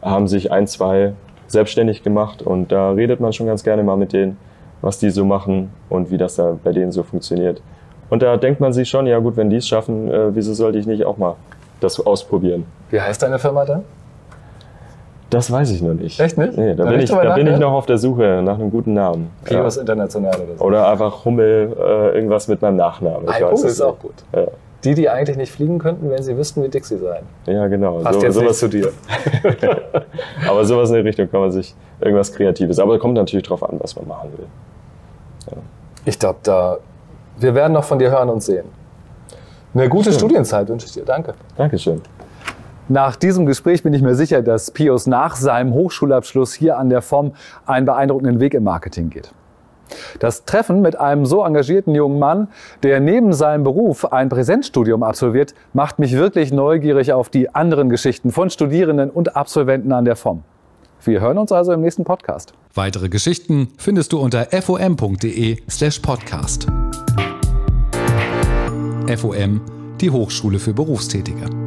haben 0.00 0.26
sich 0.26 0.50
ein, 0.50 0.66
zwei 0.66 1.12
selbstständig 1.46 2.02
gemacht 2.02 2.42
und 2.42 2.72
da 2.72 2.90
redet 2.92 3.20
man 3.20 3.32
schon 3.32 3.46
ganz 3.46 3.62
gerne 3.62 3.82
mal 3.82 3.96
mit 3.96 4.12
denen, 4.12 4.38
was 4.80 4.98
die 4.98 5.10
so 5.10 5.24
machen 5.24 5.70
und 5.88 6.10
wie 6.10 6.18
das 6.18 6.36
da 6.36 6.56
bei 6.62 6.72
denen 6.72 6.92
so 6.92 7.02
funktioniert. 7.02 7.62
Und 8.10 8.22
da 8.22 8.36
denkt 8.36 8.60
man 8.60 8.72
sich 8.72 8.88
schon, 8.88 9.06
ja 9.06 9.18
gut, 9.18 9.36
wenn 9.36 9.48
die 9.48 9.56
es 9.56 9.68
schaffen, 9.68 10.10
äh, 10.10 10.34
wieso 10.34 10.54
sollte 10.54 10.78
ich 10.78 10.86
nicht 10.86 11.04
auch 11.04 11.18
mal 11.18 11.36
das 11.80 11.98
ausprobieren? 12.00 12.66
Wie 12.90 13.00
heißt 13.00 13.22
deine 13.22 13.38
Firma 13.38 13.64
dann? 13.64 13.84
Das 15.32 15.50
weiß 15.50 15.70
ich 15.70 15.80
noch 15.80 15.94
nicht. 15.94 16.20
Echt 16.20 16.36
nicht? 16.36 16.58
Nee, 16.58 16.74
da, 16.74 16.84
Da 16.84 16.90
bin, 16.90 17.00
ich, 17.00 17.08
da 17.10 17.34
bin 17.34 17.46
ich 17.46 17.58
noch 17.58 17.72
auf 17.72 17.86
der 17.86 17.96
Suche 17.96 18.42
nach 18.44 18.58
einem 18.58 18.70
guten 18.70 18.92
Namen. 18.92 19.30
Pios 19.44 19.78
International 19.78 20.34
oder 20.34 20.56
so. 20.58 20.64
Oder 20.64 20.88
einfach 20.88 21.24
Hummel, 21.24 21.74
äh, 21.78 22.14
irgendwas 22.14 22.48
mit 22.48 22.60
meinem 22.60 22.76
Nachnamen. 22.76 23.22
Ich 23.28 23.34
Ein 23.36 23.44
Hummel 23.44 23.54
es 23.54 23.64
ist 23.64 23.80
auch 23.80 23.98
gut. 23.98 24.12
Ja, 24.34 24.42
Die, 24.84 24.94
die 24.94 25.08
eigentlich 25.08 25.38
nicht 25.38 25.50
fliegen 25.50 25.78
könnten, 25.78 26.10
wenn 26.10 26.22
sie 26.22 26.36
wüssten, 26.36 26.62
wie 26.62 26.68
dick 26.68 26.84
sie 26.84 26.98
seien. 26.98 27.24
ja 27.46 27.66
genau. 27.68 28.00
Passt 28.00 28.20
So- 28.20 28.26
jetzt 28.26 28.34
sowas, 28.34 28.58
zu 28.58 28.68
dir. 28.68 28.90
aber 30.48 30.64
sowas 30.66 30.90
in 30.90 30.96
der 30.96 31.04
Richtung 31.06 31.30
kann 31.30 31.40
man 31.40 31.50
sich 31.50 31.74
irgendwas 32.00 32.30
Kreatives. 32.32 32.78
Aber 32.78 32.98
kommt 32.98 33.14
natürlich 33.14 33.46
drauf 33.46 33.62
an, 33.68 33.78
was 33.80 33.96
man 33.96 34.06
machen 34.08 34.28
will. 34.36 34.46
Ich 36.04 36.18
glaube, 36.18 36.40
da. 36.42 36.76
Wir 37.38 37.54
werden 37.54 37.72
noch 37.72 37.84
von 37.84 37.98
dir 37.98 38.10
hören 38.10 38.28
und 38.28 38.42
sehen. 38.42 38.66
Eine 39.74 39.88
gute 39.88 40.04
Stimmt. 40.12 40.16
Studienzeit 40.16 40.68
wünsche 40.68 40.86
ich 40.86 40.92
dir. 40.92 41.04
Danke. 41.04 41.32
Dankeschön. 41.56 42.02
Nach 42.88 43.16
diesem 43.16 43.46
Gespräch 43.46 43.82
bin 43.82 43.94
ich 43.94 44.02
mir 44.02 44.14
sicher, 44.14 44.42
dass 44.42 44.70
Pius 44.70 45.06
nach 45.06 45.36
seinem 45.36 45.72
Hochschulabschluss 45.72 46.52
hier 46.52 46.78
an 46.78 46.90
der 46.90 47.00
FOM 47.00 47.32
einen 47.64 47.86
beeindruckenden 47.86 48.40
Weg 48.40 48.54
im 48.54 48.64
Marketing 48.64 49.08
geht. 49.08 49.32
Das 50.18 50.44
Treffen 50.44 50.80
mit 50.80 50.98
einem 50.98 51.26
so 51.26 51.44
engagierten 51.44 51.94
jungen 51.94 52.18
Mann, 52.18 52.48
der 52.82 52.98
neben 53.00 53.32
seinem 53.32 53.62
Beruf 53.62 54.10
ein 54.12 54.28
Präsenzstudium 54.28 55.02
absolviert, 55.02 55.54
macht 55.72 55.98
mich 55.98 56.16
wirklich 56.16 56.52
neugierig 56.52 57.12
auf 57.12 57.28
die 57.28 57.54
anderen 57.54 57.88
Geschichten 57.88 58.30
von 58.30 58.50
Studierenden 58.50 59.10
und 59.10 59.36
Absolventen 59.36 59.92
an 59.92 60.04
der 60.04 60.16
FOM. 60.16 60.42
Wir 61.04 61.20
hören 61.20 61.38
uns 61.38 61.52
also 61.52 61.72
im 61.72 61.80
nächsten 61.80 62.04
Podcast. 62.04 62.52
Weitere 62.74 63.08
Geschichten 63.08 63.68
findest 63.76 64.12
du 64.12 64.20
unter 64.20 64.46
fom.de 64.46 65.58
slash 65.68 65.98
podcast. 65.98 66.66
FOM, 69.16 69.60
die 70.00 70.10
Hochschule 70.10 70.58
für 70.58 70.72
Berufstätige. 70.72 71.61